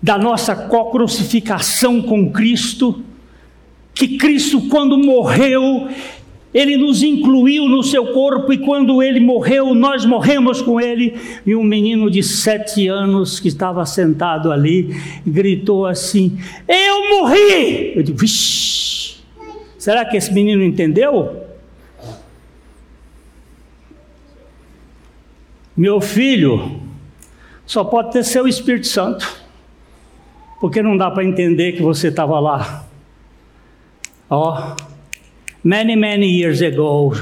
da 0.00 0.18
nossa 0.18 0.54
co-crucificação 0.54 2.02
com 2.02 2.30
Cristo, 2.30 3.02
que 3.94 4.18
Cristo, 4.18 4.68
quando 4.68 4.98
morreu, 4.98 5.88
ele 6.54 6.76
nos 6.76 7.02
incluiu 7.02 7.68
no 7.68 7.82
seu 7.82 8.12
corpo 8.12 8.52
e 8.52 8.58
quando 8.58 9.02
ele 9.02 9.18
morreu, 9.18 9.74
nós 9.74 10.04
morremos 10.04 10.62
com 10.62 10.80
ele. 10.80 11.16
E 11.44 11.54
um 11.54 11.64
menino 11.64 12.08
de 12.08 12.22
sete 12.22 12.86
anos 12.86 13.40
que 13.40 13.48
estava 13.48 13.84
sentado 13.84 14.52
ali 14.52 14.96
gritou 15.26 15.84
assim: 15.84 16.38
Eu 16.68 17.08
morri! 17.10 17.92
Eu 17.96 18.02
digo: 18.04 18.18
Vixe, 18.18 19.16
será 19.76 20.04
que 20.04 20.16
esse 20.16 20.32
menino 20.32 20.62
entendeu? 20.62 21.42
Meu 25.76 26.00
filho, 26.00 26.80
só 27.66 27.82
pode 27.82 28.12
ter 28.12 28.22
seu 28.22 28.46
Espírito 28.46 28.86
Santo, 28.86 29.28
porque 30.60 30.80
não 30.80 30.96
dá 30.96 31.10
para 31.10 31.24
entender 31.24 31.72
que 31.72 31.82
você 31.82 32.08
estava 32.08 32.38
lá. 32.38 32.83
Ó. 34.34 34.74
Oh, 34.78 34.94
Many, 35.62 35.96
many 35.96 36.26
years 36.26 36.60
ago, 36.60 37.14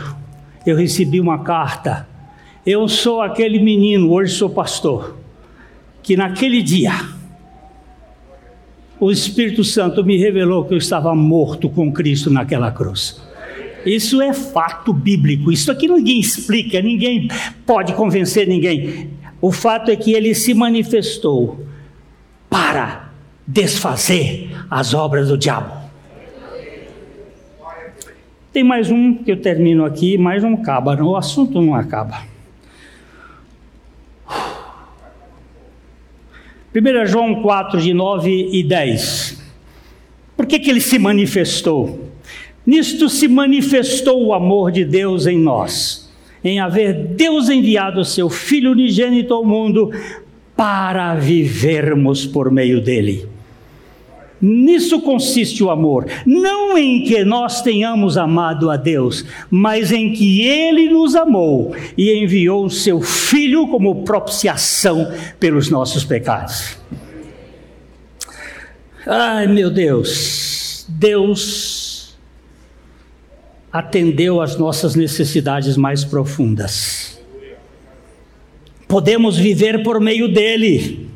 eu 0.66 0.76
recebi 0.76 1.20
uma 1.20 1.44
carta. 1.44 2.08
Eu 2.66 2.88
sou 2.88 3.20
aquele 3.20 3.60
menino, 3.60 4.10
hoje 4.10 4.34
sou 4.34 4.50
pastor, 4.50 5.16
que 6.02 6.16
naquele 6.16 6.60
dia 6.60 6.92
o 8.98 9.12
Espírito 9.12 9.62
Santo 9.62 10.04
me 10.04 10.16
revelou 10.16 10.64
que 10.64 10.74
eu 10.74 10.78
estava 10.78 11.14
morto 11.14 11.68
com 11.68 11.92
Cristo 11.92 12.30
naquela 12.30 12.72
cruz. 12.72 13.22
Isso 13.86 14.20
é 14.20 14.32
fato 14.32 14.92
bíblico. 14.92 15.52
Isso 15.52 15.70
aqui 15.70 15.86
ninguém 15.86 16.18
explica, 16.18 16.82
ninguém 16.82 17.28
pode 17.64 17.92
convencer 17.92 18.48
ninguém. 18.48 19.10
O 19.40 19.52
fato 19.52 19.88
é 19.90 19.94
que 19.94 20.14
ele 20.14 20.34
se 20.34 20.52
manifestou 20.52 21.64
para 22.50 23.12
desfazer 23.46 24.50
as 24.68 24.94
obras 24.94 25.28
do 25.28 25.38
diabo. 25.38 25.81
Tem 28.52 28.62
mais 28.62 28.90
um 28.90 29.14
que 29.14 29.32
eu 29.32 29.40
termino 29.40 29.84
aqui, 29.84 30.18
mas 30.18 30.42
não 30.42 30.54
acaba, 30.54 30.94
o 31.02 31.16
assunto 31.16 31.60
não 31.62 31.74
acaba. 31.74 32.22
1 36.74 37.06
João 37.06 37.42
4, 37.42 37.80
de 37.80 37.94
9 37.94 38.50
e 38.52 38.62
10. 38.62 39.42
Por 40.36 40.46
que, 40.46 40.58
que 40.58 40.70
ele 40.70 40.80
se 40.80 40.98
manifestou? 40.98 42.10
Nisto 42.66 43.08
se 43.08 43.26
manifestou 43.26 44.22
o 44.26 44.34
amor 44.34 44.70
de 44.70 44.84
Deus 44.84 45.26
em 45.26 45.38
nós, 45.38 46.12
em 46.44 46.60
haver 46.60 46.92
Deus 46.92 47.48
enviado 47.48 48.00
o 48.00 48.04
seu 48.04 48.28
Filho 48.28 48.72
unigênito 48.72 49.32
ao 49.32 49.44
mundo 49.44 49.90
para 50.54 51.14
vivermos 51.14 52.26
por 52.26 52.50
meio 52.50 52.80
dele. 52.80 53.31
Nisso 54.42 55.00
consiste 55.00 55.62
o 55.62 55.70
amor, 55.70 56.06
não 56.26 56.76
em 56.76 57.04
que 57.04 57.24
nós 57.24 57.62
tenhamos 57.62 58.18
amado 58.18 58.68
a 58.70 58.76
Deus, 58.76 59.24
mas 59.48 59.92
em 59.92 60.12
que 60.12 60.42
Ele 60.42 60.90
nos 60.90 61.14
amou 61.14 61.76
e 61.96 62.12
enviou 62.12 62.64
o 62.64 62.70
seu 62.70 63.00
Filho 63.00 63.68
como 63.68 64.02
propiciação 64.02 65.12
pelos 65.38 65.70
nossos 65.70 66.04
pecados. 66.04 66.76
Ai 69.06 69.46
meu 69.46 69.70
Deus, 69.70 70.86
Deus 70.88 72.16
atendeu 73.72 74.40
às 74.40 74.58
nossas 74.58 74.96
necessidades 74.96 75.76
mais 75.76 76.04
profundas. 76.04 77.22
Podemos 78.86 79.38
viver 79.38 79.82
por 79.82 80.00
meio 80.00 80.28
dele. 80.28 81.11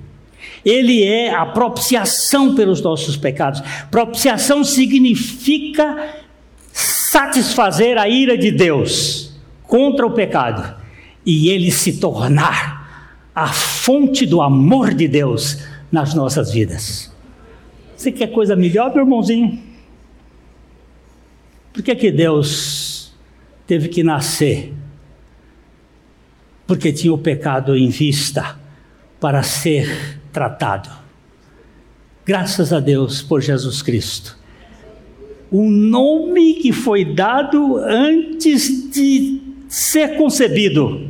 Ele 0.65 1.05
é 1.05 1.33
a 1.33 1.47
propiciação 1.47 2.55
pelos 2.55 2.81
nossos 2.83 3.17
pecados. 3.17 3.63
Propiciação 3.91 4.65
significa 4.65 6.15
satisfazer 6.73 7.97
a 7.99 8.09
ira 8.09 8.37
de 8.37 8.51
Deus 8.51 9.33
contra 9.63 10.07
o 10.07 10.11
pecado 10.11 10.77
e 11.25 11.49
ele 11.49 11.71
se 11.71 11.99
tornar 11.99 12.77
a 13.35 13.49
fonte 13.49 14.25
do 14.25 14.41
amor 14.41 14.95
de 14.95 15.07
Deus 15.07 15.59
nas 15.91 16.15
nossas 16.15 16.53
vidas. 16.53 17.13
Você 17.97 18.13
quer 18.13 18.29
coisa 18.29 18.55
melhor, 18.55 18.93
meu 18.93 19.05
irmãozinho? 19.05 19.59
Por 21.73 21.83
que, 21.83 21.95
que 21.95 22.11
Deus 22.11 23.13
teve 23.67 23.89
que 23.89 24.03
nascer? 24.03 24.73
Porque 26.67 26.93
tinha 26.93 27.13
o 27.13 27.19
pecado 27.19 27.77
em 27.77 27.89
vista 27.89 28.59
para 29.21 29.43
ser 29.43 30.19
tratado. 30.37 30.91
Graças 32.27 32.71
a 32.71 32.79
Deus 32.79 33.23
por 33.23 33.41
Jesus 33.41 33.81
Cristo. 33.81 34.37
O 35.51 35.71
nome 35.71 36.57
que 36.57 36.75
foi 36.75 37.07
dado 37.07 37.79
antes 37.79 38.91
de 38.91 39.41
ser 39.67 40.19
concebido 40.19 41.09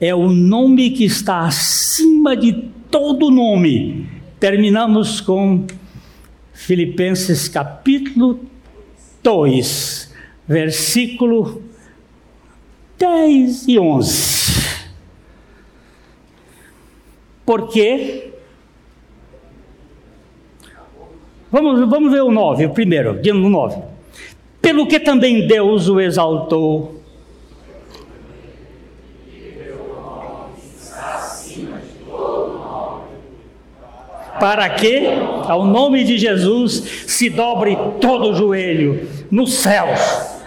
é 0.00 0.14
o 0.14 0.30
nome 0.30 0.90
que 0.90 1.02
está 1.02 1.40
acima 1.40 2.36
de 2.36 2.70
todo 2.88 3.28
nome. 3.28 4.08
Terminamos 4.38 5.20
com 5.20 5.66
Filipenses 6.52 7.48
capítulo 7.48 8.38
2, 9.20 10.14
versículo 10.46 11.60
10 12.96 13.66
e 13.66 13.80
11. 13.80 14.40
Porque. 17.44 18.29
Vamos, 21.52 21.88
vamos 21.88 22.12
ver 22.12 22.22
o 22.22 22.30
9, 22.30 22.66
o 22.66 22.70
primeiro, 22.70 23.20
de 23.20 23.32
9. 23.32 23.82
Pelo 24.62 24.86
que 24.86 25.00
também 25.00 25.46
Deus 25.46 25.88
o 25.88 26.00
exaltou. 26.00 27.00
Para 34.38 34.68
que 34.70 35.06
ao 35.48 35.64
nome 35.64 36.04
de 36.04 36.16
Jesus 36.16 37.04
se 37.06 37.28
dobre 37.28 37.76
todo 38.00 38.30
o 38.30 38.34
joelho, 38.34 39.08
nos 39.30 39.54
céus, 39.54 40.00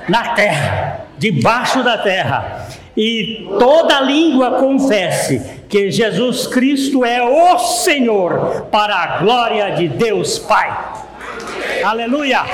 na 0.08 0.30
terra, 0.30 1.06
debaixo 1.18 1.84
da 1.84 1.98
terra, 1.98 2.68
e 2.96 3.48
toda 3.60 4.02
língua 4.02 4.52
confesse 4.52 5.64
que 5.68 5.92
Jesus 5.92 6.48
Cristo 6.48 7.04
é 7.04 7.22
o 7.22 7.58
Senhor, 7.58 8.68
para 8.72 8.96
a 8.96 9.18
glória 9.18 9.72
de 9.72 9.88
Deus 9.88 10.40
Pai. 10.40 10.93
Aleluia! 11.82 12.46